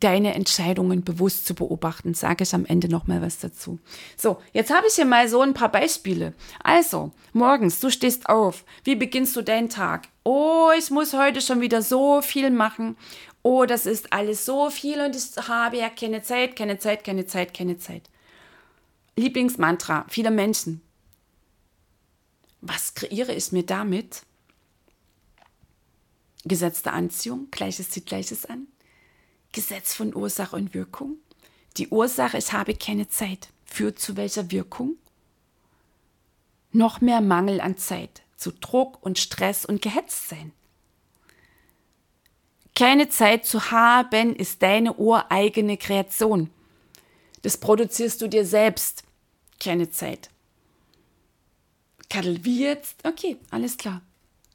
deine 0.00 0.34
Entscheidungen 0.34 1.02
bewusst 1.02 1.46
zu 1.46 1.54
beobachten. 1.54 2.14
Sage 2.14 2.44
ich 2.44 2.54
am 2.54 2.66
Ende 2.66 2.88
noch 2.88 3.06
mal 3.06 3.22
was 3.22 3.38
dazu. 3.38 3.78
So, 4.16 4.38
jetzt 4.52 4.72
habe 4.72 4.86
ich 4.86 4.94
hier 4.94 5.06
mal 5.06 5.28
so 5.28 5.40
ein 5.40 5.54
paar 5.54 5.70
Beispiele. 5.72 6.34
Also, 6.62 7.10
morgens, 7.32 7.80
du 7.80 7.90
stehst 7.90 8.28
auf. 8.28 8.64
Wie 8.84 8.96
beginnst 8.96 9.34
du 9.34 9.42
deinen 9.42 9.68
Tag? 9.68 10.08
Oh, 10.24 10.70
ich 10.78 10.90
muss 10.90 11.14
heute 11.14 11.40
schon 11.40 11.60
wieder 11.60 11.82
so 11.82 12.20
viel 12.20 12.50
machen. 12.50 12.96
Oh, 13.42 13.64
das 13.64 13.86
ist 13.86 14.12
alles 14.12 14.44
so 14.44 14.70
viel 14.70 15.00
und 15.00 15.16
ich 15.16 15.36
habe 15.48 15.78
ja 15.78 15.88
keine 15.88 16.22
Zeit, 16.22 16.56
keine 16.56 16.78
Zeit, 16.78 17.04
keine 17.04 17.26
Zeit, 17.26 17.54
keine 17.54 17.78
Zeit. 17.78 18.10
Lieblingsmantra 19.16 20.06
vieler 20.08 20.30
Menschen. 20.30 20.80
Was 22.60 22.94
kreiere 22.94 23.32
ich 23.34 23.52
mir 23.52 23.64
damit? 23.64 24.22
Gesetz 26.44 26.82
der 26.82 26.94
Anziehung, 26.94 27.48
Gleiches 27.50 27.90
zieht 27.90 28.06
Gleiches 28.06 28.46
an. 28.46 28.66
Gesetz 29.52 29.94
von 29.94 30.14
Ursache 30.14 30.56
und 30.56 30.74
Wirkung. 30.74 31.16
Die 31.76 31.88
Ursache, 31.88 32.38
ich 32.38 32.52
habe 32.52 32.74
keine 32.74 33.08
Zeit, 33.08 33.48
führt 33.64 33.98
zu 33.98 34.16
welcher 34.16 34.50
Wirkung? 34.50 34.96
Noch 36.72 37.00
mehr 37.00 37.20
Mangel 37.20 37.60
an 37.60 37.76
Zeit, 37.76 38.22
zu 38.36 38.52
Druck 38.52 39.02
und 39.02 39.18
Stress 39.18 39.64
und 39.64 39.80
Gehetztsein. 39.80 40.52
Keine 42.78 43.08
Zeit 43.08 43.44
zu 43.44 43.72
haben 43.72 44.36
ist 44.36 44.62
deine 44.62 44.94
ureigene 44.94 45.76
Kreation. 45.76 46.48
Das 47.42 47.56
produzierst 47.56 48.22
du 48.22 48.28
dir 48.28 48.46
selbst. 48.46 49.02
Keine 49.58 49.90
Zeit. 49.90 50.30
Kadel, 52.08 52.44
wie 52.44 52.62
jetzt? 52.62 53.04
Okay, 53.04 53.36
alles 53.50 53.78
klar. 53.78 54.00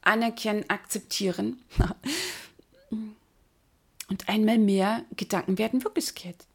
Anerkennen, 0.04 0.64
akzeptieren. 0.70 1.62
Und 4.08 4.30
einmal 4.30 4.58
mehr 4.58 5.04
Gedanken 5.18 5.58
werden 5.58 5.84
Wirklichkeit. 5.84 6.46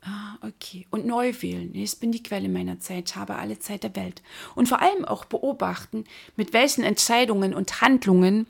Ah, 0.00 0.38
okay. 0.40 0.88
Und 0.90 1.06
neu 1.06 1.32
wählen. 1.40 1.72
Ich 1.72 2.00
bin 2.00 2.10
die 2.10 2.24
Quelle 2.24 2.48
meiner 2.48 2.80
Zeit, 2.80 3.14
habe 3.14 3.36
alle 3.36 3.60
Zeit 3.60 3.84
der 3.84 3.94
Welt. 3.94 4.22
Und 4.56 4.68
vor 4.68 4.82
allem 4.82 5.04
auch 5.04 5.24
beobachten, 5.24 6.02
mit 6.34 6.52
welchen 6.52 6.82
Entscheidungen 6.82 7.54
und 7.54 7.80
Handlungen 7.80 8.48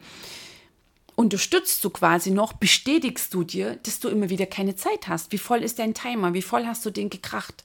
unterstützt 1.17 1.85
du 1.85 1.91
quasi 1.91 2.31
noch, 2.31 2.53
bestätigst 2.55 3.33
du 3.35 3.45
dir, 3.45 3.77
dass 3.83 4.01
du 4.01 4.09
immer 4.09 4.31
wieder 4.31 4.47
keine 4.47 4.77
Zeit 4.77 5.09
hast. 5.09 5.33
Wie 5.33 5.39
voll 5.39 5.63
ist 5.63 5.79
dein 5.79 5.95
Timer? 5.95 6.35
Wie 6.35 6.43
voll 6.43 6.67
hast 6.67 6.85
du 6.85 6.91
den 6.91 7.11
gekracht? 7.11 7.65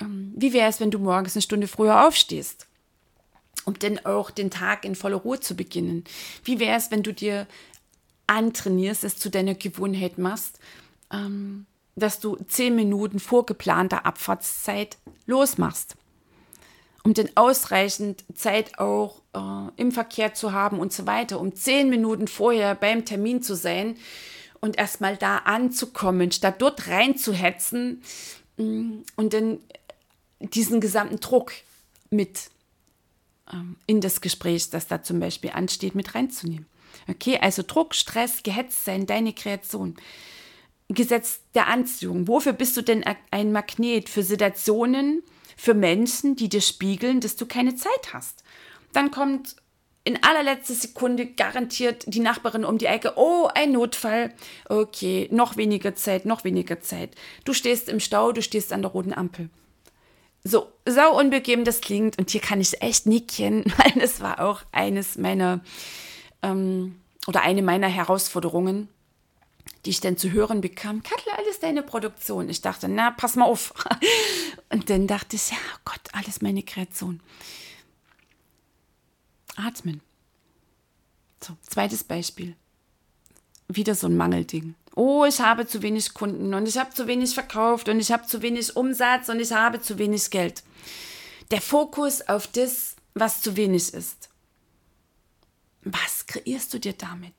Ähm, 0.00 0.32
wie 0.36 0.52
wäre 0.52 0.68
es, 0.68 0.80
wenn 0.80 0.90
du 0.90 0.98
morgens 0.98 1.34
eine 1.34 1.42
Stunde 1.42 1.68
früher 1.68 2.06
aufstehst? 2.06 2.68
um 3.68 3.78
dann 3.78 3.98
auch 4.06 4.30
den 4.30 4.50
Tag 4.50 4.86
in 4.86 4.94
voller 4.94 5.18
Ruhe 5.18 5.40
zu 5.40 5.54
beginnen. 5.54 6.04
Wie 6.42 6.58
wäre 6.58 6.78
es, 6.78 6.90
wenn 6.90 7.02
du 7.02 7.12
dir 7.12 7.46
antrainierst, 8.26 9.04
es 9.04 9.18
zu 9.18 9.30
deiner 9.30 9.54
Gewohnheit 9.54 10.16
machst, 10.16 10.58
ähm, 11.12 11.66
dass 11.94 12.18
du 12.18 12.36
zehn 12.48 12.74
Minuten 12.74 13.20
vor 13.20 13.44
geplanter 13.44 14.06
Abfahrtszeit 14.06 14.96
losmachst, 15.26 15.96
um 17.08 17.14
dann 17.14 17.30
ausreichend 17.36 18.22
Zeit 18.34 18.78
auch 18.78 19.22
äh, 19.32 19.80
im 19.80 19.92
Verkehr 19.92 20.34
zu 20.34 20.52
haben 20.52 20.78
und 20.78 20.92
so 20.92 21.06
weiter, 21.06 21.40
um 21.40 21.54
zehn 21.54 21.88
Minuten 21.88 22.28
vorher 22.28 22.74
beim 22.74 23.06
Termin 23.06 23.42
zu 23.42 23.56
sein 23.56 23.96
und 24.60 24.76
erstmal 24.76 25.16
da 25.16 25.38
anzukommen, 25.38 26.30
statt 26.32 26.56
dort 26.60 26.86
reinzuhetzen 26.86 28.02
mm, 28.58 28.98
und 29.16 29.32
dann 29.32 29.58
diesen 30.40 30.82
gesamten 30.82 31.18
Druck 31.18 31.52
mit 32.10 32.50
ähm, 33.50 33.76
in 33.86 34.02
das 34.02 34.20
Gespräch, 34.20 34.68
das 34.68 34.86
da 34.86 35.02
zum 35.02 35.18
Beispiel 35.18 35.52
ansteht, 35.54 35.94
mit 35.94 36.14
reinzunehmen. 36.14 36.66
Okay, 37.08 37.38
also 37.40 37.62
Druck, 37.66 37.94
Stress, 37.94 38.42
gehetzt 38.42 38.84
sein, 38.84 39.06
deine 39.06 39.32
Kreation. 39.32 39.96
Gesetz 40.88 41.40
der 41.54 41.68
Anziehung. 41.68 42.28
Wofür 42.28 42.52
bist 42.52 42.76
du 42.76 42.82
denn 42.82 43.02
ein 43.30 43.50
Magnet? 43.52 44.10
Für 44.10 44.22
Situationen, 44.22 45.22
für 45.58 45.74
Menschen, 45.74 46.36
die 46.36 46.48
dir 46.48 46.60
spiegeln, 46.60 47.20
dass 47.20 47.34
du 47.36 47.44
keine 47.44 47.74
Zeit 47.74 48.14
hast. 48.14 48.44
Dann 48.92 49.10
kommt 49.10 49.56
in 50.04 50.22
allerletzter 50.22 50.72
Sekunde 50.72 51.26
garantiert 51.26 52.04
die 52.06 52.20
Nachbarin 52.20 52.64
um 52.64 52.78
die 52.78 52.86
Ecke. 52.86 53.14
Oh, 53.16 53.48
ein 53.52 53.72
Notfall. 53.72 54.32
Okay, 54.68 55.28
noch 55.32 55.56
weniger 55.56 55.96
Zeit, 55.96 56.24
noch 56.24 56.44
weniger 56.44 56.80
Zeit. 56.80 57.10
Du 57.44 57.52
stehst 57.52 57.88
im 57.88 58.00
Stau, 58.00 58.32
du 58.32 58.40
stehst 58.40 58.72
an 58.72 58.82
der 58.82 58.92
roten 58.92 59.12
Ampel. 59.12 59.50
So, 60.44 60.68
sau 60.86 61.18
unbequem 61.18 61.64
das 61.64 61.80
klingt 61.80 62.16
und 62.18 62.30
hier 62.30 62.40
kann 62.40 62.60
ich 62.60 62.80
echt 62.80 63.06
nicken, 63.06 63.64
weil 63.76 64.00
es 64.02 64.20
war 64.20 64.40
auch 64.40 64.62
eines 64.70 65.18
meiner 65.18 65.60
ähm, 66.42 67.00
oder 67.26 67.42
eine 67.42 67.62
meiner 67.62 67.88
Herausforderungen, 67.88 68.88
die 69.84 69.90
ich 69.90 70.00
dann 70.00 70.16
zu 70.16 70.32
hören 70.32 70.60
bekam. 70.60 71.02
Katla, 71.02 71.34
alles 71.34 71.60
deine 71.60 71.82
Produktion. 71.82 72.48
Ich 72.48 72.60
dachte, 72.60 72.88
na, 72.88 73.10
pass 73.10 73.36
mal 73.36 73.44
auf. 73.44 73.72
Und 74.70 74.90
dann 74.90 75.06
dachte 75.06 75.36
ich, 75.36 75.50
ja, 75.50 75.56
Gott, 75.84 76.00
alles 76.12 76.40
meine 76.42 76.62
Kreation. 76.62 77.20
Atmen. 79.56 80.00
So, 81.42 81.56
zweites 81.62 82.04
Beispiel. 82.04 82.56
Wieder 83.68 83.94
so 83.94 84.06
ein 84.06 84.16
Mangelding 84.16 84.74
oh, 84.98 85.24
ich 85.24 85.40
habe 85.40 85.66
zu 85.66 85.80
wenig 85.82 86.12
Kunden 86.12 86.52
und 86.54 86.66
ich 86.66 86.76
habe 86.76 86.92
zu 86.92 87.06
wenig 87.06 87.32
verkauft 87.32 87.88
und 87.88 88.00
ich 88.00 88.10
habe 88.10 88.26
zu 88.26 88.42
wenig 88.42 88.76
Umsatz 88.76 89.28
und 89.28 89.38
ich 89.38 89.52
habe 89.52 89.80
zu 89.80 89.96
wenig 89.96 90.28
Geld. 90.30 90.64
Der 91.52 91.60
Fokus 91.60 92.20
auf 92.22 92.48
das, 92.48 92.96
was 93.14 93.40
zu 93.40 93.56
wenig 93.56 93.94
ist. 93.94 94.28
Was 95.82 96.26
kreierst 96.26 96.74
du 96.74 96.80
dir 96.80 96.94
damit? 96.94 97.32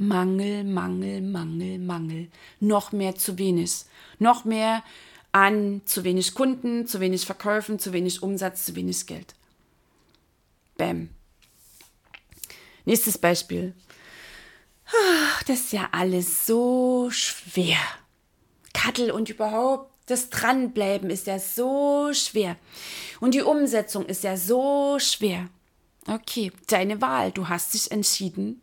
Mangel, 0.00 0.64
Mangel, 0.64 1.20
Mangel, 1.20 1.78
Mangel. 1.78 2.28
Noch 2.58 2.90
mehr 2.90 3.16
zu 3.16 3.36
wenig. 3.36 3.84
Noch 4.18 4.46
mehr 4.46 4.82
an 5.30 5.82
zu 5.84 6.04
wenig 6.04 6.34
Kunden, 6.34 6.86
zu 6.86 7.00
wenig 7.00 7.26
Verkäufen, 7.26 7.78
zu 7.78 7.92
wenig 7.92 8.22
Umsatz, 8.22 8.64
zu 8.64 8.74
wenig 8.76 9.06
Geld. 9.06 9.34
Bäm. 10.78 11.10
Nächstes 12.86 13.18
Beispiel. 13.18 13.74
Das 15.46 15.60
ist 15.60 15.72
ja 15.72 15.90
alles 15.92 16.46
so 16.46 17.10
schwer. 17.10 17.78
Kattel 18.72 19.10
und 19.10 19.28
überhaupt 19.28 19.92
das 20.06 20.30
Dranbleiben 20.30 21.10
ist 21.10 21.26
ja 21.26 21.38
so 21.38 22.10
schwer. 22.14 22.56
Und 23.20 23.34
die 23.34 23.42
Umsetzung 23.42 24.06
ist 24.06 24.24
ja 24.24 24.36
so 24.38 24.98
schwer. 24.98 25.48
Okay, 26.08 26.52
deine 26.68 27.02
Wahl. 27.02 27.32
Du 27.32 27.48
hast 27.48 27.74
dich 27.74 27.90
entschieden 27.90 28.62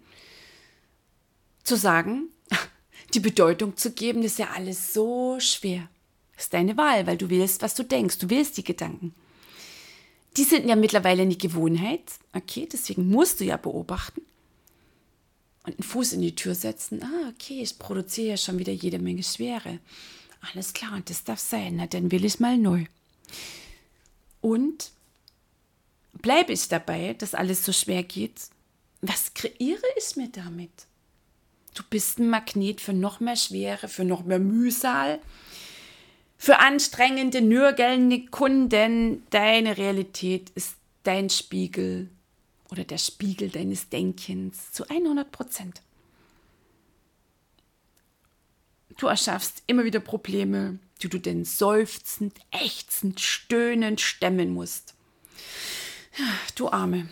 zu 1.68 1.76
sagen, 1.76 2.30
die 3.14 3.20
Bedeutung 3.20 3.78
zu 3.78 3.92
geben, 3.92 4.24
ist 4.24 4.40
ja 4.40 4.50
alles 4.56 4.94
so 4.94 5.40
schwer. 5.40 5.90
Das 6.36 6.46
ist 6.46 6.54
deine 6.54 6.78
Wahl, 6.78 7.08
weil 7.08 7.18
du 7.18 7.30
willst, 7.30 7.62
was 7.62 7.76
du 7.76 7.84
denkst. 7.84 8.20
Du 8.20 8.30
willst 8.30 8.58
die 8.58 8.64
Gedanken. 8.64 9.14
Die 10.38 10.44
sind 10.44 10.68
ja 10.68 10.76
mittlerweile 10.76 11.24
eine 11.24 11.36
Gewohnheit. 11.36 12.04
Okay, 12.34 12.68
deswegen 12.72 13.10
musst 13.10 13.40
du 13.40 13.44
ja 13.44 13.58
beobachten 13.58 14.22
und 15.68 15.74
einen 15.74 15.84
Fuß 15.84 16.14
in 16.14 16.22
die 16.22 16.36
Tür 16.36 16.56
setzen. 16.56 17.04
Ah, 17.04 17.30
okay, 17.30 17.62
ich 17.62 17.78
produziere 17.78 18.30
ja 18.30 18.38
schon 18.38 18.58
wieder 18.58 18.72
jede 18.72 19.00
Menge 19.00 19.24
Schwere. 19.24 19.80
Alles 20.54 20.74
klar, 20.74 20.94
und 20.94 21.10
das 21.10 21.24
darf 21.24 21.40
sein. 21.40 21.76
Na, 21.76 21.88
dann 21.88 22.12
will 22.12 22.24
ich 22.24 22.40
mal 22.40 22.58
neu. 22.58 22.86
Und 24.40 24.92
bleibe 26.14 26.54
ich 26.54 26.70
dabei, 26.70 27.16
dass 27.16 27.34
alles 27.34 27.66
so 27.66 27.74
schwer 27.74 28.04
geht? 28.04 28.40
Was 29.02 29.34
kreiere 29.34 29.84
ich 29.98 30.16
mir 30.16 30.30
damit? 30.30 30.87
Du 31.78 31.84
bist 31.88 32.18
ein 32.18 32.32
Magnet 32.32 32.82
für 32.82 32.94
noch 32.94 33.20
mehr 33.20 33.36
Schwere, 33.36 33.88
für 33.88 34.04
noch 34.04 34.24
mehr 34.24 34.40
Mühsal, 34.40 35.20
für 36.36 36.58
anstrengende, 36.58 37.40
nörgelnde 37.40 38.26
Kunden. 38.26 39.24
Deine 39.30 39.78
Realität 39.78 40.50
ist 40.56 40.76
dein 41.04 41.30
Spiegel 41.30 42.10
oder 42.72 42.84
der 42.84 42.98
Spiegel 42.98 43.50
deines 43.50 43.90
Denkens 43.90 44.72
zu 44.72 44.90
100 44.90 45.32
Prozent. 45.32 45.84
Du 48.98 49.06
erschaffst 49.06 49.62
immer 49.68 49.84
wieder 49.84 50.00
Probleme, 50.00 50.80
die 51.04 51.10
du 51.10 51.20
denn 51.20 51.46
seufzend, 51.46 52.40
ächzend, 52.50 53.20
stöhnend 53.20 54.02
stemmen 54.02 54.52
musst. 54.52 54.96
Du 56.56 56.70
Arme. 56.70 57.08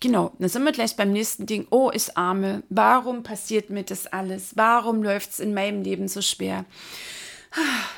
Genau, 0.00 0.32
dann 0.38 0.48
sind 0.48 0.62
wir 0.62 0.72
gleich 0.72 0.94
beim 0.94 1.12
nächsten 1.12 1.46
Ding. 1.46 1.66
Oh, 1.70 1.90
ich 1.92 2.16
arme. 2.16 2.62
Warum 2.68 3.24
passiert 3.24 3.70
mir 3.70 3.82
das 3.82 4.06
alles? 4.06 4.56
Warum 4.56 5.02
läuft 5.02 5.32
es 5.32 5.40
in 5.40 5.54
meinem 5.54 5.82
Leben 5.82 6.06
so 6.06 6.22
schwer? 6.22 6.64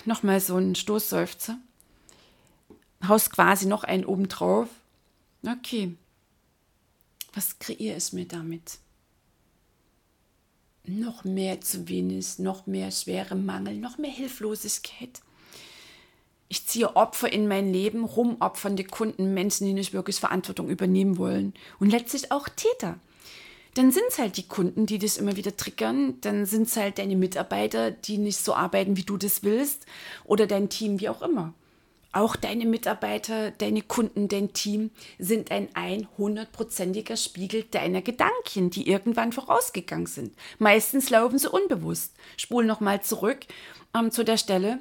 Nochmal 0.06 0.40
so 0.40 0.56
ein 0.56 0.74
Stoßseufzer. 0.74 1.58
Haust 3.06 3.32
quasi 3.32 3.66
noch 3.66 3.84
einen 3.84 4.06
obendrauf. 4.06 4.68
Okay. 5.46 5.96
Was 7.34 7.58
kreiere 7.58 7.96
ich 7.96 8.12
mir 8.12 8.26
damit? 8.26 8.78
Noch 10.84 11.24
mehr 11.24 11.60
zu 11.60 11.88
wenig, 11.88 12.38
noch 12.38 12.66
mehr 12.66 12.90
schwere 12.90 13.36
Mangel, 13.36 13.76
noch 13.76 13.98
mehr 13.98 14.10
Hilflosigkeit. 14.10 15.20
Ich 16.52 16.66
ziehe 16.66 16.96
Opfer 16.96 17.32
in 17.32 17.46
mein 17.46 17.72
Leben, 17.72 18.04
rumopfernde 18.04 18.82
Kunden, 18.82 19.34
Menschen, 19.34 19.68
die 19.68 19.72
nicht 19.72 19.92
wirklich 19.92 20.18
Verantwortung 20.18 20.68
übernehmen 20.68 21.16
wollen. 21.16 21.54
Und 21.78 21.90
letztlich 21.90 22.32
auch 22.32 22.48
Täter, 22.48 22.98
dann 23.74 23.92
sind 23.92 24.06
es 24.08 24.18
halt 24.18 24.36
die 24.36 24.48
Kunden, 24.48 24.84
die 24.84 24.98
dich 24.98 25.16
immer 25.16 25.36
wieder 25.36 25.56
triggern. 25.56 26.20
Dann 26.22 26.46
sind 26.46 26.66
es 26.66 26.76
halt 26.76 26.98
deine 26.98 27.14
Mitarbeiter, 27.14 27.92
die 27.92 28.18
nicht 28.18 28.38
so 28.38 28.52
arbeiten, 28.52 28.96
wie 28.96 29.04
du 29.04 29.16
das 29.16 29.44
willst. 29.44 29.86
Oder 30.24 30.48
dein 30.48 30.68
Team, 30.68 30.98
wie 30.98 31.08
auch 31.08 31.22
immer. 31.22 31.54
Auch 32.10 32.34
deine 32.34 32.66
Mitarbeiter, 32.66 33.52
deine 33.52 33.82
Kunden, 33.82 34.26
dein 34.26 34.52
Team 34.52 34.90
sind 35.20 35.52
ein 35.52 35.68
100%iger 36.18 37.16
Spiegel 37.16 37.62
deiner 37.62 38.02
Gedanken, 38.02 38.70
die 38.70 38.88
irgendwann 38.88 39.30
vorausgegangen 39.30 40.06
sind. 40.06 40.34
Meistens 40.58 41.10
laufen 41.10 41.38
sie 41.38 41.48
unbewusst. 41.48 42.16
Spul 42.36 42.64
nochmal 42.64 43.04
zurück 43.04 43.46
ähm, 43.96 44.10
zu 44.10 44.24
der 44.24 44.38
Stelle, 44.38 44.80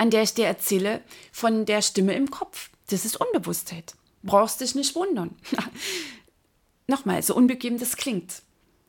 an 0.00 0.08
der 0.08 0.22
ich 0.22 0.32
dir 0.32 0.46
erzähle 0.46 1.02
von 1.30 1.66
der 1.66 1.82
Stimme 1.82 2.14
im 2.14 2.30
Kopf. 2.30 2.70
Das 2.88 3.04
ist 3.04 3.20
Unbewusstheit. 3.20 3.94
Brauchst 4.22 4.62
dich 4.62 4.74
nicht 4.74 4.94
wundern. 4.94 5.36
Nochmal, 6.86 7.22
so 7.22 7.36
unbegeben 7.36 7.78
das 7.78 7.98
klingt. 7.98 8.40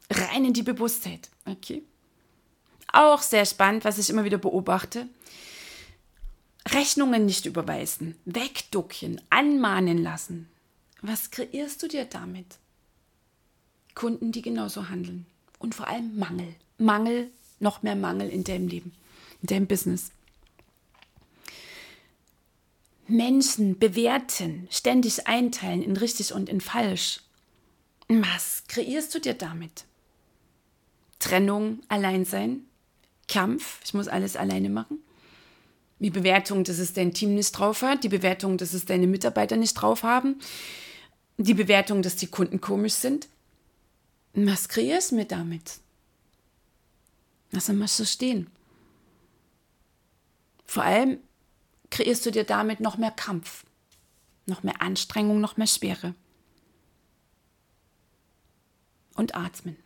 Rein 0.10 0.46
in 0.46 0.54
die 0.54 0.64
Bewusstheit. 0.64 1.30
Okay. 1.44 1.84
Auch 2.94 3.22
sehr 3.22 3.46
spannend, 3.46 3.84
was 3.84 3.98
ich 3.98 4.10
immer 4.10 4.24
wieder 4.24 4.38
beobachte. 4.38 5.10
Rechnungen 6.70 7.26
nicht 7.26 7.46
überweisen, 7.46 8.16
wegducken, 8.24 9.20
anmahnen 9.30 10.02
lassen. 10.02 10.50
Was 11.02 11.30
kreierst 11.30 11.84
du 11.84 11.90
dir 11.90 12.06
damit? 12.06 12.58
Kunden, 13.96 14.32
die 14.32 14.42
genauso 14.42 14.88
handeln. 14.88 15.26
Und 15.60 15.76
vor 15.76 15.90
allem 15.90 16.18
Mangel. 16.18 16.56
Mangel, 16.78 17.30
noch 17.60 17.84
mehr 17.84 17.98
Mangel 17.98 18.30
in 18.30 18.46
deinem 18.46 18.70
Leben, 18.70 18.94
in 19.42 19.48
deinem 19.48 19.68
Business. 19.68 20.12
Menschen 23.12 23.78
bewerten, 23.78 24.68
ständig 24.72 25.28
einteilen 25.28 25.84
in 25.84 25.98
richtig 25.98 26.34
und 26.34 26.50
in 26.50 26.62
falsch. 26.62 27.22
Was 28.08 28.64
kreierst 28.68 29.14
du 29.14 29.20
dir 29.20 29.34
damit? 29.34 29.86
Trennung, 31.20 31.80
Alleinsein, 31.88 32.66
Kampf, 33.28 33.80
ich 33.86 33.94
muss 33.94 34.08
alles 34.08 34.36
alleine 34.36 34.70
machen. 34.70 35.00
Die 36.00 36.10
Bewertung, 36.10 36.64
dass 36.64 36.80
es 36.80 36.94
dein 36.94 37.14
Team 37.14 37.36
nicht 37.36 37.52
drauf 37.52 37.84
hat, 37.84 38.04
die 38.04 38.10
Bewertung, 38.10 38.58
dass 38.58 38.74
es 38.74 38.86
deine 38.86 39.08
Mitarbeiter 39.08 39.56
nicht 39.56 39.76
drauf 39.76 40.04
haben, 40.04 40.40
die 41.38 41.54
Bewertung, 41.54 42.02
dass 42.02 42.16
die 42.16 42.28
Kunden 42.28 42.60
komisch 42.60 42.94
sind. 42.94 43.28
Was 44.34 44.68
kreierst 44.68 45.12
du 45.12 45.16
mir 45.16 45.26
damit? 45.26 45.80
Lass 47.52 47.68
mal 47.68 47.88
so 47.88 48.06
stehen. 48.06 48.48
Vor 50.66 50.84
allem 50.84 51.20
kreierst 51.92 52.26
du 52.26 52.32
dir 52.32 52.44
damit 52.44 52.80
noch 52.80 52.98
mehr 52.98 53.12
Kampf, 53.12 53.64
noch 54.48 54.64
mehr 54.64 54.82
Anstrengung, 54.82 55.40
noch 55.40 55.58
mehr 55.58 55.68
Schwere 55.68 56.16
und 59.16 59.36
atmen. 59.36 59.78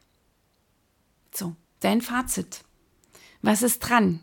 So, 1.34 1.56
dein 1.82 2.02
Fazit. 2.02 2.62
Was 3.42 3.62
ist 3.62 3.80
dran? 3.80 4.22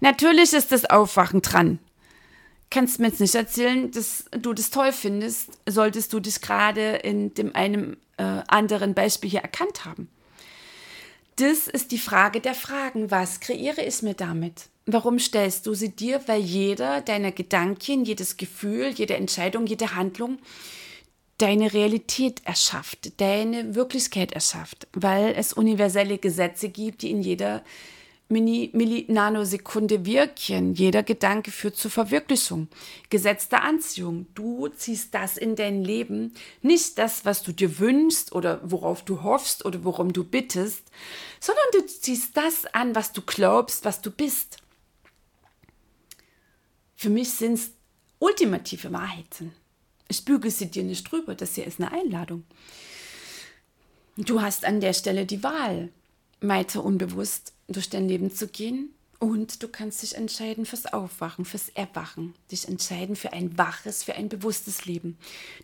Natürlich 0.00 0.52
ist 0.52 0.72
das 0.72 0.84
Aufwachen 0.84 1.40
dran. 1.42 1.78
Kannst 2.70 2.98
mir 2.98 3.08
jetzt 3.08 3.20
nicht 3.20 3.34
erzählen, 3.34 3.90
dass 3.90 4.26
du 4.32 4.52
das 4.52 4.70
toll 4.70 4.92
findest, 4.92 5.50
solltest 5.66 6.12
du 6.12 6.20
dich 6.20 6.40
gerade 6.40 6.96
in 6.96 7.32
dem 7.32 7.54
einem 7.54 7.96
äh, 8.18 8.42
anderen 8.48 8.94
Beispiel 8.94 9.30
hier 9.30 9.40
erkannt 9.40 9.84
haben. 9.84 10.10
Das 11.36 11.68
ist 11.68 11.92
die 11.92 11.98
Frage 11.98 12.40
der 12.40 12.54
Fragen. 12.54 13.10
Was 13.10 13.40
kreiere 13.40 13.82
ich 13.82 14.02
mir 14.02 14.14
damit? 14.14 14.68
Warum 14.86 15.18
stellst 15.18 15.66
du 15.66 15.74
sie 15.74 15.90
dir? 15.90 16.20
Weil 16.26 16.40
jeder 16.40 17.00
deiner 17.00 17.32
Gedanken, 17.32 18.04
jedes 18.04 18.36
Gefühl, 18.36 18.90
jede 18.90 19.16
Entscheidung, 19.16 19.66
jede 19.66 19.96
Handlung 19.96 20.38
deine 21.38 21.72
Realität 21.72 22.40
erschafft, 22.44 23.20
deine 23.20 23.74
Wirklichkeit 23.74 24.32
erschafft, 24.32 24.86
weil 24.92 25.34
es 25.36 25.52
universelle 25.52 26.18
Gesetze 26.18 26.68
gibt, 26.68 27.02
die 27.02 27.10
in 27.10 27.20
jeder 27.20 27.62
Mini, 28.28 28.70
Milli, 28.72 29.04
Nanosekunde 29.08 30.04
wirken. 30.04 30.74
Jeder 30.74 31.02
Gedanke 31.02 31.52
führt 31.52 31.76
zur 31.76 31.90
Verwirklichung. 31.92 32.68
Gesetz 33.08 33.48
der 33.48 33.62
Anziehung. 33.62 34.26
Du 34.34 34.66
ziehst 34.68 35.14
das 35.14 35.36
in 35.36 35.54
dein 35.54 35.84
Leben, 35.84 36.34
nicht 36.62 36.98
das, 36.98 37.24
was 37.24 37.42
du 37.42 37.52
dir 37.52 37.78
wünschst 37.78 38.32
oder 38.32 38.60
worauf 38.64 39.04
du 39.04 39.22
hoffst 39.22 39.64
oder 39.64 39.84
worum 39.84 40.12
du 40.12 40.24
bittest, 40.24 40.82
sondern 41.38 41.64
du 41.72 41.86
ziehst 41.86 42.36
das 42.36 42.66
an, 42.66 42.94
was 42.94 43.12
du 43.12 43.22
glaubst, 43.22 43.84
was 43.84 44.00
du 44.00 44.10
bist. 44.10 44.58
Für 46.96 47.10
mich 47.10 47.30
sind 47.30 47.54
es 47.54 47.70
ultimative 48.18 48.90
Wahrheiten. 48.90 49.52
Ich 50.08 50.24
büge 50.24 50.50
sie 50.50 50.70
dir 50.70 50.82
nicht 50.82 51.10
drüber, 51.10 51.34
das 51.34 51.54
hier 51.54 51.66
ist 51.66 51.78
eine 51.78 51.92
Einladung. 51.92 52.44
Du 54.16 54.40
hast 54.40 54.64
an 54.64 54.80
der 54.80 54.94
Stelle 54.94 55.26
die 55.26 55.42
Wahl, 55.42 55.90
weiter 56.40 56.82
unbewusst 56.82 57.52
durch 57.68 57.90
dein 57.90 58.08
Leben 58.08 58.34
zu 58.34 58.48
gehen 58.48 58.94
und 59.18 59.62
du 59.62 59.68
kannst 59.68 60.02
dich 60.02 60.14
entscheiden 60.14 60.64
fürs 60.64 60.86
Aufwachen, 60.86 61.44
fürs 61.44 61.68
Erwachen, 61.70 62.34
dich 62.50 62.66
entscheiden 62.66 63.14
für 63.14 63.34
ein 63.34 63.58
waches, 63.58 64.02
für 64.02 64.14
ein 64.14 64.30
bewusstes 64.30 64.86
Leben, 64.86 65.18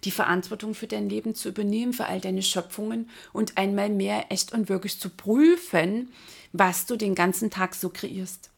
die 0.05 0.11
Verantwortung 0.11 0.75
für 0.75 0.87
dein 0.87 1.09
Leben 1.09 1.35
zu 1.35 1.49
übernehmen, 1.49 1.95
für 1.95 2.07
all 2.07 2.21
deine 2.21 2.43
Schöpfungen 2.43 3.09
und 3.33 3.57
einmal 3.57 3.89
mehr 3.89 4.27
echt 4.31 4.53
und 4.53 4.69
wirklich 4.69 5.01
zu 5.01 5.09
prüfen, 5.09 6.13
was 6.53 6.85
du 6.85 6.97
den 6.97 7.15
ganzen 7.15 7.51
Tag 7.51 7.75
so 7.75 7.89
kreierst. 7.89 8.52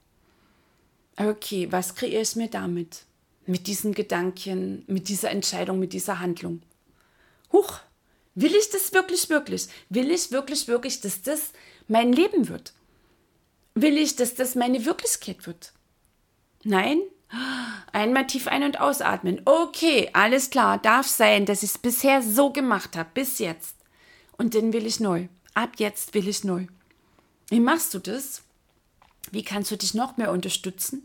Okay, 1.16 1.70
was 1.70 1.94
kreiere 1.94 2.22
ich 2.22 2.36
mir 2.36 2.48
damit? 2.48 3.04
mit 3.46 3.66
diesen 3.66 3.92
Gedanken, 3.92 4.84
mit 4.86 5.08
dieser 5.08 5.30
Entscheidung, 5.30 5.78
mit 5.78 5.92
dieser 5.92 6.20
Handlung. 6.20 6.62
Huch, 7.52 7.80
will 8.34 8.54
ich 8.54 8.70
das 8.70 8.92
wirklich, 8.92 9.28
wirklich? 9.28 9.68
Will 9.88 10.10
ich 10.10 10.30
wirklich, 10.30 10.68
wirklich, 10.68 11.00
dass 11.00 11.22
das 11.22 11.52
mein 11.88 12.12
Leben 12.12 12.48
wird? 12.48 12.72
Will 13.74 13.98
ich, 13.98 14.16
dass 14.16 14.34
das 14.34 14.54
meine 14.54 14.84
Wirklichkeit 14.84 15.46
wird? 15.46 15.72
Nein? 16.62 17.00
Einmal 17.92 18.26
tief 18.26 18.46
ein- 18.46 18.62
und 18.62 18.80
ausatmen. 18.80 19.42
Okay, 19.44 20.10
alles 20.12 20.50
klar, 20.50 20.78
darf 20.78 21.06
sein, 21.06 21.46
dass 21.46 21.62
ich 21.62 21.70
es 21.70 21.78
bisher 21.78 22.22
so 22.22 22.50
gemacht 22.50 22.96
habe, 22.96 23.10
bis 23.12 23.38
jetzt. 23.38 23.76
Und 24.36 24.54
dann 24.54 24.72
will 24.72 24.86
ich 24.86 25.00
neu. 25.00 25.28
Ab 25.54 25.72
jetzt 25.78 26.14
will 26.14 26.28
ich 26.28 26.44
neu. 26.44 26.66
Wie 27.48 27.60
machst 27.60 27.92
du 27.94 27.98
das? 27.98 28.42
Wie 29.30 29.42
kannst 29.42 29.70
du 29.70 29.76
dich 29.76 29.94
noch 29.94 30.16
mehr 30.16 30.30
unterstützen? 30.30 31.02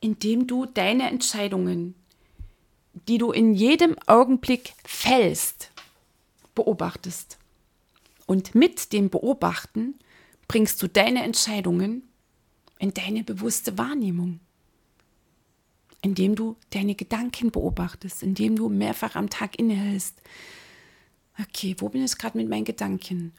indem 0.00 0.46
du 0.46 0.66
deine 0.66 1.10
Entscheidungen, 1.10 1.94
die 3.08 3.18
du 3.18 3.32
in 3.32 3.54
jedem 3.54 3.96
Augenblick 4.06 4.74
fällst, 4.84 5.70
beobachtest. 6.54 7.38
Und 8.26 8.54
mit 8.54 8.92
dem 8.92 9.10
Beobachten 9.10 9.98
bringst 10.46 10.82
du 10.82 10.88
deine 10.88 11.22
Entscheidungen 11.22 12.02
in 12.78 12.94
deine 12.94 13.24
bewusste 13.24 13.78
Wahrnehmung, 13.78 14.40
indem 16.02 16.34
du 16.34 16.56
deine 16.70 16.94
Gedanken 16.94 17.50
beobachtest, 17.50 18.22
indem 18.22 18.56
du 18.56 18.68
mehrfach 18.68 19.14
am 19.14 19.30
Tag 19.30 19.58
innehältst. 19.58 20.20
Okay, 21.40 21.76
wo 21.78 21.88
bin 21.88 22.04
ich 22.04 22.18
gerade 22.18 22.36
mit 22.36 22.48
meinen 22.48 22.64
Gedanken? 22.64 23.32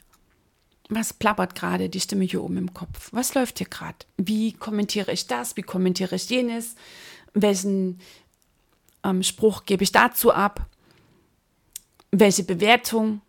Was 0.90 1.14
plappert 1.14 1.54
gerade 1.54 1.88
die 1.88 2.00
Stimme 2.00 2.26
hier 2.26 2.44
oben 2.44 2.58
im 2.58 2.74
Kopf? 2.74 3.10
Was 3.12 3.36
läuft 3.36 3.60
hier 3.60 3.68
gerade? 3.68 3.98
Wie 4.18 4.54
kommentiere 4.54 5.12
ich 5.12 5.28
das? 5.28 5.56
Wie 5.56 5.62
kommentiere 5.62 6.16
ich 6.16 6.30
jenes? 6.30 6.76
Welchen 7.36 8.00
ähm, 9.04 9.22
Spruch 9.22 9.66
gebe 9.66 9.84
ich 9.84 9.92
dazu 9.92 10.34
ab? 10.34 10.66
Welche 12.12 12.44
Bewertung? 12.44 13.22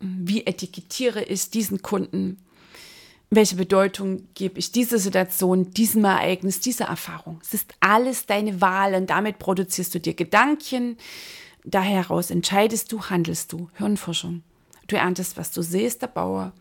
Wie 0.00 0.46
etikettiere 0.46 1.22
ich 1.22 1.50
diesen 1.50 1.80
Kunden? 1.80 2.44
Welche 3.30 3.56
Bedeutung 3.56 4.26
gebe 4.34 4.58
ich 4.58 4.72
dieser 4.72 4.98
Situation, 4.98 5.70
diesem 5.70 6.04
Ereignis, 6.04 6.60
dieser 6.60 6.86
Erfahrung? 6.86 7.40
Es 7.42 7.54
ist 7.54 7.74
alles 7.78 8.26
deine 8.26 8.60
Wahl 8.60 8.94
und 8.94 9.10
damit 9.10 9.38
produzierst 9.38 9.94
du 9.94 10.00
dir 10.00 10.14
Gedanken. 10.14 10.96
Daher 11.64 12.02
heraus 12.02 12.30
entscheidest 12.30 12.90
du, 12.90 13.04
handelst 13.04 13.52
du. 13.52 13.68
Hirnforschung. 13.76 14.42
Du 14.88 14.96
erntest, 14.96 15.36
was 15.36 15.52
du 15.52 15.62
siehst, 15.62 16.02
der 16.02 16.08
Bauer. 16.08 16.52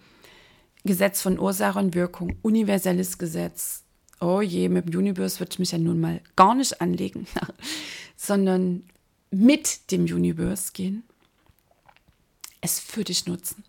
Gesetz 0.84 1.22
von 1.22 1.40
Ursache 1.40 1.80
und 1.80 1.96
Wirkung, 1.96 2.38
universelles 2.44 3.18
Gesetz. 3.18 3.84
Oh 4.20 4.42
je, 4.42 4.70
mit 4.70 4.86
dem 4.86 5.00
Universe 5.00 5.40
würde 5.40 5.52
ich 5.54 5.60
mich 5.60 5.72
ja 5.72 5.78
nun 5.78 6.00
mal 6.00 6.22
gar 6.36 6.56
nicht 6.56 6.80
anlegen, 6.82 7.28
sondern 8.16 8.84
mit 9.32 9.92
dem 9.92 10.04
Universe 10.04 10.72
gehen, 10.74 11.04
es 12.62 12.80
für 12.80 13.04
dich 13.04 13.26
nutzen. 13.28 13.64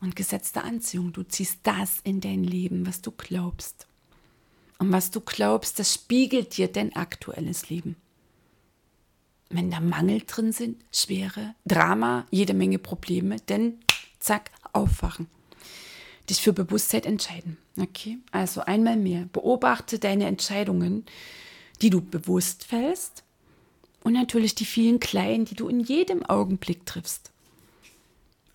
Und 0.00 0.14
Gesetz 0.14 0.52
der 0.52 0.64
Anziehung, 0.64 1.12
du 1.12 1.22
ziehst 1.22 1.60
das 1.62 2.00
in 2.04 2.20
dein 2.20 2.44
Leben, 2.44 2.86
was 2.86 3.00
du 3.00 3.10
glaubst. 3.10 3.86
Und 4.78 4.92
was 4.92 5.10
du 5.10 5.20
glaubst, 5.20 5.78
das 5.78 5.94
spiegelt 5.94 6.56
dir 6.56 6.68
dein 6.68 6.94
aktuelles 6.94 7.70
Leben. 7.70 7.96
Wenn 9.48 9.70
da 9.70 9.80
Mangel 9.80 10.22
drin 10.26 10.52
sind, 10.52 10.84
Schwere, 10.92 11.54
Drama, 11.64 12.26
jede 12.30 12.52
Menge 12.52 12.78
Probleme, 12.78 13.36
denn 13.48 13.78
zack, 14.26 14.50
aufwachen. 14.72 15.28
Dich 16.28 16.40
für 16.40 16.52
Bewusstheit 16.52 17.06
entscheiden. 17.06 17.56
Okay? 17.80 18.18
Also 18.32 18.62
einmal 18.62 18.96
mehr. 18.96 19.28
Beobachte 19.32 19.98
deine 19.98 20.26
Entscheidungen, 20.26 21.06
die 21.80 21.90
du 21.90 22.00
bewusst 22.00 22.64
fällst. 22.64 23.22
Und 24.02 24.12
natürlich 24.12 24.54
die 24.54 24.64
vielen 24.64 25.00
kleinen, 25.00 25.44
die 25.44 25.54
du 25.54 25.68
in 25.68 25.80
jedem 25.80 26.24
Augenblick 26.24 26.84
triffst. 26.86 27.30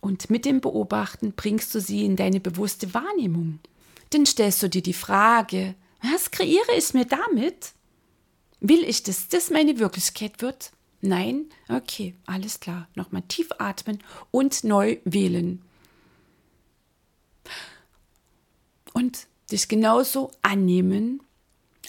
Und 0.02 0.30
mit 0.30 0.46
dem 0.46 0.62
Beobachten 0.62 1.34
bringst 1.34 1.74
du 1.76 1.80
sie 1.80 2.06
in 2.06 2.16
deine 2.16 2.40
bewusste 2.40 2.94
Wahrnehmung. 2.94 3.60
Dann 4.10 4.26
stellst 4.26 4.64
du 4.64 4.70
dir 4.70 4.82
die 4.82 4.94
Frage, 4.94 5.76
was 6.02 6.32
kreiere 6.32 6.76
ich 6.78 6.94
mir 6.94 7.06
damit? 7.06 7.74
Will 8.60 8.84
ich, 8.84 9.04
dass 9.04 9.30
das 9.30 9.50
meine 9.50 9.80
Wirklichkeit 9.80 10.42
wird? 10.42 10.72
Nein? 11.02 11.46
Okay, 11.68 12.16
alles 12.26 12.60
klar. 12.60 12.88
Nochmal 12.96 13.24
tief 13.28 13.50
atmen 13.58 14.00
und 14.30 14.64
neu 14.64 14.98
wählen. 15.04 15.62
Und 18.94 19.28
dich 19.52 19.68
genauso 19.68 20.32
annehmen, 20.44 21.22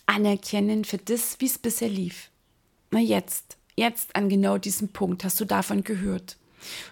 anerkennen 0.07 0.85
für 0.85 0.99
das, 0.99 1.37
wie 1.41 1.47
es 1.47 1.59
bisher 1.59 1.89
lief. 1.89 2.31
Na 2.91 3.01
jetzt, 3.01 3.57
jetzt 3.77 4.17
an 4.17 4.29
genau 4.29 4.59
diesem 4.59 4.89
Punkt 4.89 5.25
hast 5.25 5.39
du 5.41 5.45
davon 5.45 5.85
gehört. 5.85 6.37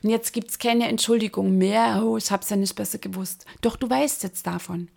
Und 0.03 0.11
jetzt 0.11 0.33
gibt 0.33 0.51
es 0.51 0.59
keine 0.59 0.89
Entschuldigung 0.89 1.57
mehr, 1.57 2.03
oh, 2.05 2.17
ich 2.17 2.31
habe 2.31 2.43
es 2.43 2.51
ja 2.51 2.57
nicht 2.57 2.75
besser 2.75 2.99
gewusst. 2.99 3.47
Doch 3.61 3.77
du 3.77 3.89
weißt 3.89 4.23
jetzt 4.25 4.47
davon. 4.47 4.89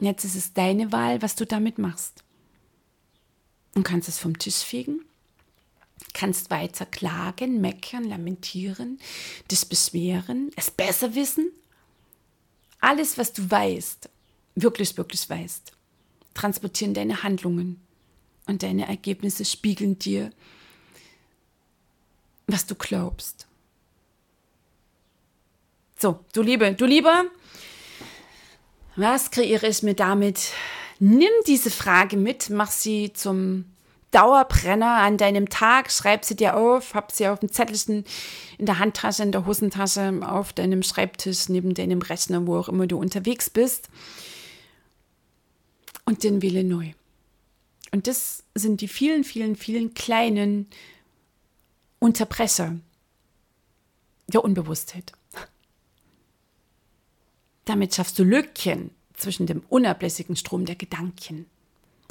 Jetzt 0.00 0.24
ist 0.24 0.34
es 0.34 0.52
deine 0.54 0.90
Wahl, 0.92 1.22
was 1.22 1.36
du 1.36 1.46
damit 1.46 1.78
machst. 1.78 2.24
Und 3.74 3.84
kannst 3.84 4.08
es 4.08 4.18
vom 4.18 4.38
Tisch 4.38 4.56
fegen, 4.56 5.04
kannst 6.14 6.50
weiter 6.50 6.86
klagen, 6.86 7.60
meckern, 7.60 8.04
lamentieren, 8.04 8.98
dich 9.50 9.68
beschweren, 9.68 10.50
es 10.56 10.70
besser 10.70 11.14
wissen. 11.14 11.50
Alles, 12.80 13.16
was 13.18 13.32
du 13.32 13.50
weißt, 13.50 14.08
wirklich, 14.54 14.96
wirklich 14.96 15.28
weißt, 15.28 15.72
transportieren 16.34 16.94
deine 16.94 17.22
Handlungen 17.22 17.80
und 18.46 18.62
deine 18.62 18.88
Ergebnisse 18.88 19.44
spiegeln 19.44 19.98
dir, 19.98 20.30
was 22.46 22.66
du 22.66 22.74
glaubst. 22.74 23.46
So, 25.98 26.24
du 26.32 26.42
Liebe, 26.42 26.74
du 26.74 26.84
Lieber, 26.84 27.26
was 28.96 29.30
kreiere 29.30 29.68
ich 29.68 29.82
mir 29.82 29.94
damit? 29.94 30.52
Nimm 30.98 31.30
diese 31.46 31.70
Frage 31.70 32.16
mit, 32.16 32.50
mach 32.50 32.70
sie 32.70 33.12
zum 33.12 33.71
Dauerbrenner 34.12 34.98
an 34.98 35.16
deinem 35.16 35.48
Tag, 35.48 35.90
schreib 35.90 36.24
sie 36.24 36.36
dir 36.36 36.56
auf, 36.56 36.94
hab 36.94 37.10
sie 37.10 37.26
auf 37.26 37.40
dem 37.40 37.50
Zettelchen 37.50 38.04
in 38.58 38.66
der 38.66 38.78
Handtasche, 38.78 39.22
in 39.22 39.32
der 39.32 39.46
Hosentasche, 39.46 40.20
auf 40.22 40.52
deinem 40.52 40.82
Schreibtisch, 40.82 41.48
neben 41.48 41.74
deinem 41.74 42.00
Rechner, 42.00 42.46
wo 42.46 42.58
auch 42.58 42.68
immer 42.68 42.86
du 42.86 42.98
unterwegs 42.98 43.50
bist. 43.50 43.88
Und 46.04 46.24
den 46.24 46.42
Wille 46.42 46.62
neu. 46.62 46.92
Und 47.90 48.06
das 48.06 48.44
sind 48.54 48.80
die 48.80 48.88
vielen, 48.88 49.24
vielen, 49.24 49.56
vielen 49.56 49.94
kleinen 49.94 50.68
Unterbrecher 51.98 52.76
der 54.26 54.44
Unbewusstheit. 54.44 55.12
Damit 57.64 57.94
schaffst 57.94 58.18
du 58.18 58.24
Lücken 58.24 58.90
zwischen 59.14 59.46
dem 59.46 59.62
unablässigen 59.68 60.36
Strom 60.36 60.64
der 60.64 60.74
Gedanken. 60.74 61.46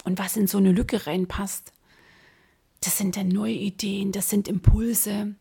Und 0.03 0.17
was 0.17 0.37
in 0.37 0.47
so 0.47 0.57
eine 0.57 0.71
Lücke 0.71 1.05
reinpasst, 1.05 1.73
das 2.81 2.97
sind 2.97 3.15
dann 3.15 3.29
neue 3.29 3.53
Ideen, 3.53 4.11
das 4.11 4.29
sind 4.29 4.47
Impulse. 4.47 5.35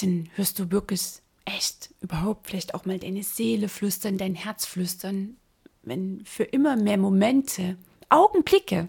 Dann 0.00 0.28
hörst 0.34 0.58
du 0.58 0.70
wirklich 0.70 1.02
echt 1.44 1.94
überhaupt 2.00 2.48
vielleicht 2.48 2.74
auch 2.74 2.84
mal 2.84 2.98
deine 2.98 3.22
Seele 3.22 3.68
flüstern, 3.68 4.18
dein 4.18 4.34
Herz 4.34 4.66
flüstern, 4.66 5.36
wenn 5.82 6.24
für 6.24 6.44
immer 6.44 6.76
mehr 6.76 6.98
Momente, 6.98 7.76
Augenblicke 8.10 8.88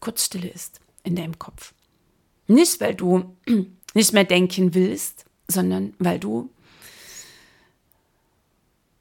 Kurzstille 0.00 0.48
ist 0.48 0.80
in 1.02 1.16
deinem 1.16 1.38
Kopf. 1.38 1.74
Nicht, 2.46 2.80
weil 2.80 2.94
du 2.94 3.36
nicht 3.94 4.12
mehr 4.12 4.24
denken 4.24 4.74
willst, 4.74 5.24
sondern 5.46 5.94
weil 5.98 6.18
du 6.18 6.50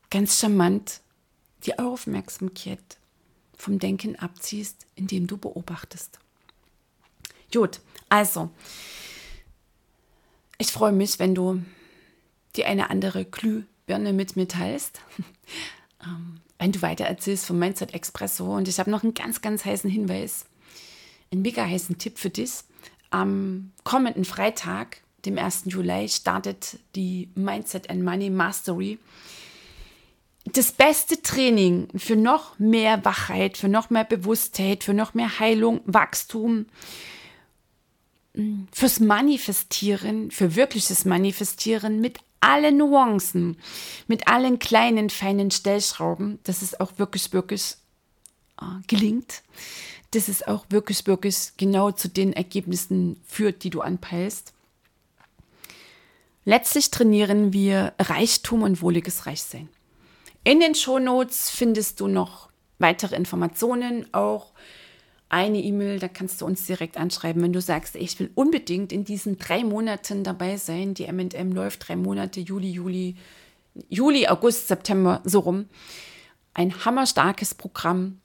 ganz 0.10 0.40
charmant 0.40 1.02
die 1.66 1.78
Aufmerksamkeit 1.78 2.98
vom 3.56 3.80
Denken 3.80 4.16
abziehst, 4.16 4.88
indem 4.96 5.28
du 5.28 5.38
beobachtest. 5.38 6.20
Gut, 7.54 7.80
also, 8.10 8.50
ich 10.58 10.72
freue 10.72 10.92
mich, 10.92 11.20
wenn 11.20 11.36
du 11.36 11.62
die 12.56 12.66
eine 12.66 12.90
andere 12.90 13.26
Glühbirne 13.26 14.14
mit 14.14 14.36
mir 14.36 14.48
teilst. 14.48 15.02
ähm, 16.04 16.42
wenn 16.58 16.72
du 16.72 16.82
weiter 16.82 17.06
erzählst 17.06 17.46
vom 17.46 17.58
Mindset 17.58 17.94
Expresso. 17.94 18.56
Und 18.56 18.68
ich 18.68 18.80
habe 18.80 18.92
noch 18.92 19.04
einen 19.04 19.14
ganz, 19.14 19.42
ganz 19.42 19.64
heißen 19.64 19.90
Hinweis, 19.90 20.46
einen 21.32 21.42
mega 21.42 21.66
heißen 21.66 21.98
Tipp 21.98 22.20
für 22.20 22.30
dich. 22.30 22.52
Am 23.12 23.72
kommenden 23.84 24.26
Freitag, 24.26 25.02
dem 25.26 25.38
1. 25.38 25.64
Juli, 25.66 26.10
startet 26.10 26.80
die 26.96 27.30
Mindset 27.36 27.90
and 27.90 28.04
Money 28.04 28.30
Mastery 28.30 29.00
das 30.54 30.72
beste 30.72 31.22
Training 31.22 31.88
für 31.96 32.16
noch 32.16 32.58
mehr 32.60 33.04
Wachheit, 33.06 33.58
für 33.58 33.68
noch 33.68 33.90
mehr 33.90 34.04
Bewusstheit, 34.04 34.84
für 34.84 34.94
noch 34.94 35.14
mehr 35.14 35.40
Heilung, 35.40 35.82
Wachstum, 35.86 36.66
fürs 38.72 39.00
Manifestieren, 39.00 40.32
für 40.32 40.56
wirkliches 40.56 41.06
Manifestieren 41.06 42.00
mit 42.00 42.20
allen 42.42 42.78
Nuancen, 42.78 43.58
mit 44.08 44.28
allen 44.28 44.60
kleinen, 44.60 45.10
feinen 45.10 45.52
Stellschrauben, 45.52 46.40
dass 46.44 46.62
es 46.62 46.80
auch 46.80 46.94
wirklich, 46.98 47.34
wirklich 47.34 47.76
äh, 48.62 48.66
gelingt, 48.88 49.44
dass 50.12 50.28
es 50.28 50.48
auch 50.48 50.66
wirklich, 50.70 51.06
wirklich 51.06 51.52
genau 51.58 51.92
zu 51.92 52.08
den 52.08 52.34
Ergebnissen 52.34 53.20
führt, 53.28 53.64
die 53.64 53.70
du 53.70 53.82
anpeilst. 53.82 54.54
Letztlich 56.46 56.90
trainieren 56.90 57.54
wir 57.54 57.94
Reichtum 58.00 58.64
und 58.64 58.82
wohliges 58.82 59.26
Reichsein. 59.26 59.70
In 60.44 60.60
den 60.60 60.74
Shownotes 60.74 61.50
findest 61.50 62.00
du 62.00 62.08
noch 62.08 62.50
weitere 62.80 63.16
Informationen, 63.16 64.12
auch 64.14 64.54
eine 65.30 65.62
E-Mail, 65.62 66.00
da 66.00 66.08
kannst 66.08 66.42
du 66.42 66.46
uns 66.46 66.66
direkt 66.66 66.98
anschreiben, 66.98 67.42
wenn 67.44 67.54
du 67.54 67.62
sagst, 67.62 67.96
ich 67.96 68.20
will 68.20 68.32
unbedingt 68.34 68.92
in 68.92 69.06
diesen 69.06 69.38
drei 69.38 69.64
Monaten 69.64 70.24
dabei 70.24 70.58
sein. 70.58 70.96
Die 70.96 71.06
MM 71.12 71.52
läuft 71.52 71.88
drei 71.88 71.96
Monate, 71.96 72.40
Juli, 72.40 72.72
Juli, 72.72 73.16
Juli, 73.90 74.28
August, 74.28 74.68
September, 74.68 75.22
so 75.24 75.40
rum. 75.40 75.68
Ein 76.56 76.84
hammerstarkes 76.84 77.54
Programm, 77.54 78.20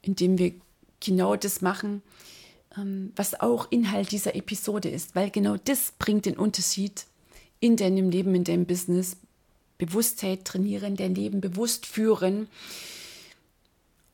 in 0.00 0.14
dem 0.14 0.38
wir 0.38 0.54
genau 1.00 1.34
das 1.34 1.60
machen, 1.60 2.02
ähm, 2.76 3.12
was 3.16 3.40
auch 3.40 3.66
Inhalt 3.70 4.12
dieser 4.12 4.36
Episode 4.36 4.88
ist, 4.88 5.16
weil 5.16 5.30
genau 5.30 5.56
das 5.56 5.92
bringt 5.98 6.26
den 6.26 6.36
Unterschied 6.36 7.06
in 7.58 7.76
deinem 7.76 8.10
Leben, 8.10 8.34
in 8.36 8.44
deinem 8.44 8.64
Business, 8.64 9.16
Bewusstheit 9.76 10.44
trainieren, 10.44 10.94
dein 10.94 11.16
Leben 11.16 11.40
bewusst 11.40 11.86
führen 11.86 12.46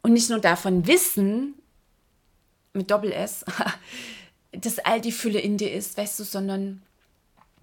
und 0.03 0.13
nicht 0.13 0.31
nur 0.31 0.41
davon 0.41 0.87
wissen, 0.87 1.55
mit 2.73 2.91
Doppel 2.91 3.13
S, 3.13 3.45
dass 4.53 4.79
all 4.79 5.01
die 5.01 5.13
Fülle 5.13 5.41
in 5.41 5.59
dir 5.59 5.73
ist, 5.73 5.97
weißt 5.97 6.21
du, 6.21 6.25
sondern 6.25 6.83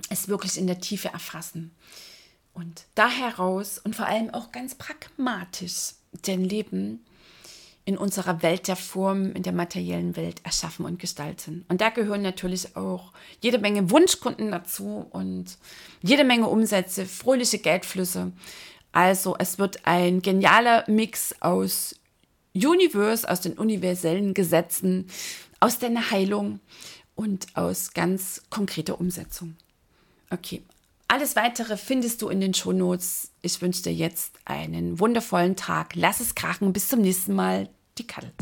es 0.10 0.28
wirklich 0.28 0.58
in 0.58 0.68
der 0.68 0.80
Tiefe 0.80 1.10
erfassen. 1.10 1.72
Und 2.54 2.86
da 2.96 3.10
heraus 3.10 3.80
und 3.80 3.96
vor 3.96 4.06
allem 4.06 4.34
auch 4.34 4.52
ganz 4.52 4.76
pragmatisch 4.76 5.94
dein 6.26 6.44
Leben 6.44 7.06
in 7.84 7.98
unserer 7.98 8.42
Welt 8.42 8.68
der 8.68 8.76
Form, 8.76 9.34
in 9.34 9.44
der 9.44 9.54
materiellen 9.54 10.16
Welt 10.16 10.42
erschaffen 10.44 10.86
und 10.86 10.98
gestalten. 10.98 11.66
Und 11.68 11.82
da 11.82 11.90
gehören 11.90 12.24
natürlich 12.24 12.76
auch 12.76 13.12
jede 13.42 13.60
Menge 13.60 13.92
Wunschkunden 13.92 14.52
dazu 14.52 15.06
und 15.12 15.58
jede 16.02 16.24
Menge 16.24 16.48
Umsätze, 16.48 17.06
fröhliche 17.06 17.60
Geldflüsse. 17.60 18.32
Also 18.92 19.36
es 19.38 19.60
wird 19.60 19.86
ein 19.86 20.22
genialer 20.22 20.84
Mix 20.88 21.36
aus 21.42 21.96
Universe, 22.56 23.30
aus 23.30 23.42
den 23.42 23.54
universellen 23.54 24.34
Gesetzen, 24.34 25.08
aus 25.60 25.78
deiner 25.78 26.10
Heilung 26.12 26.60
und 27.16 27.48
aus 27.56 27.94
ganz 27.94 28.42
konkreter 28.50 29.00
Umsetzung. 29.00 29.56
Okay, 30.30 30.64
alles 31.08 31.36
weitere 31.36 31.78
findest 31.78 32.22
du 32.22 32.30
in 32.30 32.42
den 32.42 32.54
Shownotes. 32.54 33.32
Ich 33.42 33.62
wünsche 33.62 33.84
dir 33.84 33.94
jetzt 33.94 34.40
einen 34.46 35.00
wundervollen 35.00 35.56
Tag. 35.56 35.96
Lass 35.96 36.20
es 36.20 36.34
krachen. 36.34 36.74
Bis 36.74 36.88
zum 36.88 37.02
nächsten 37.02 37.34
Mal. 37.34 37.70
Die 37.98 38.08
Kattel. 38.08 38.34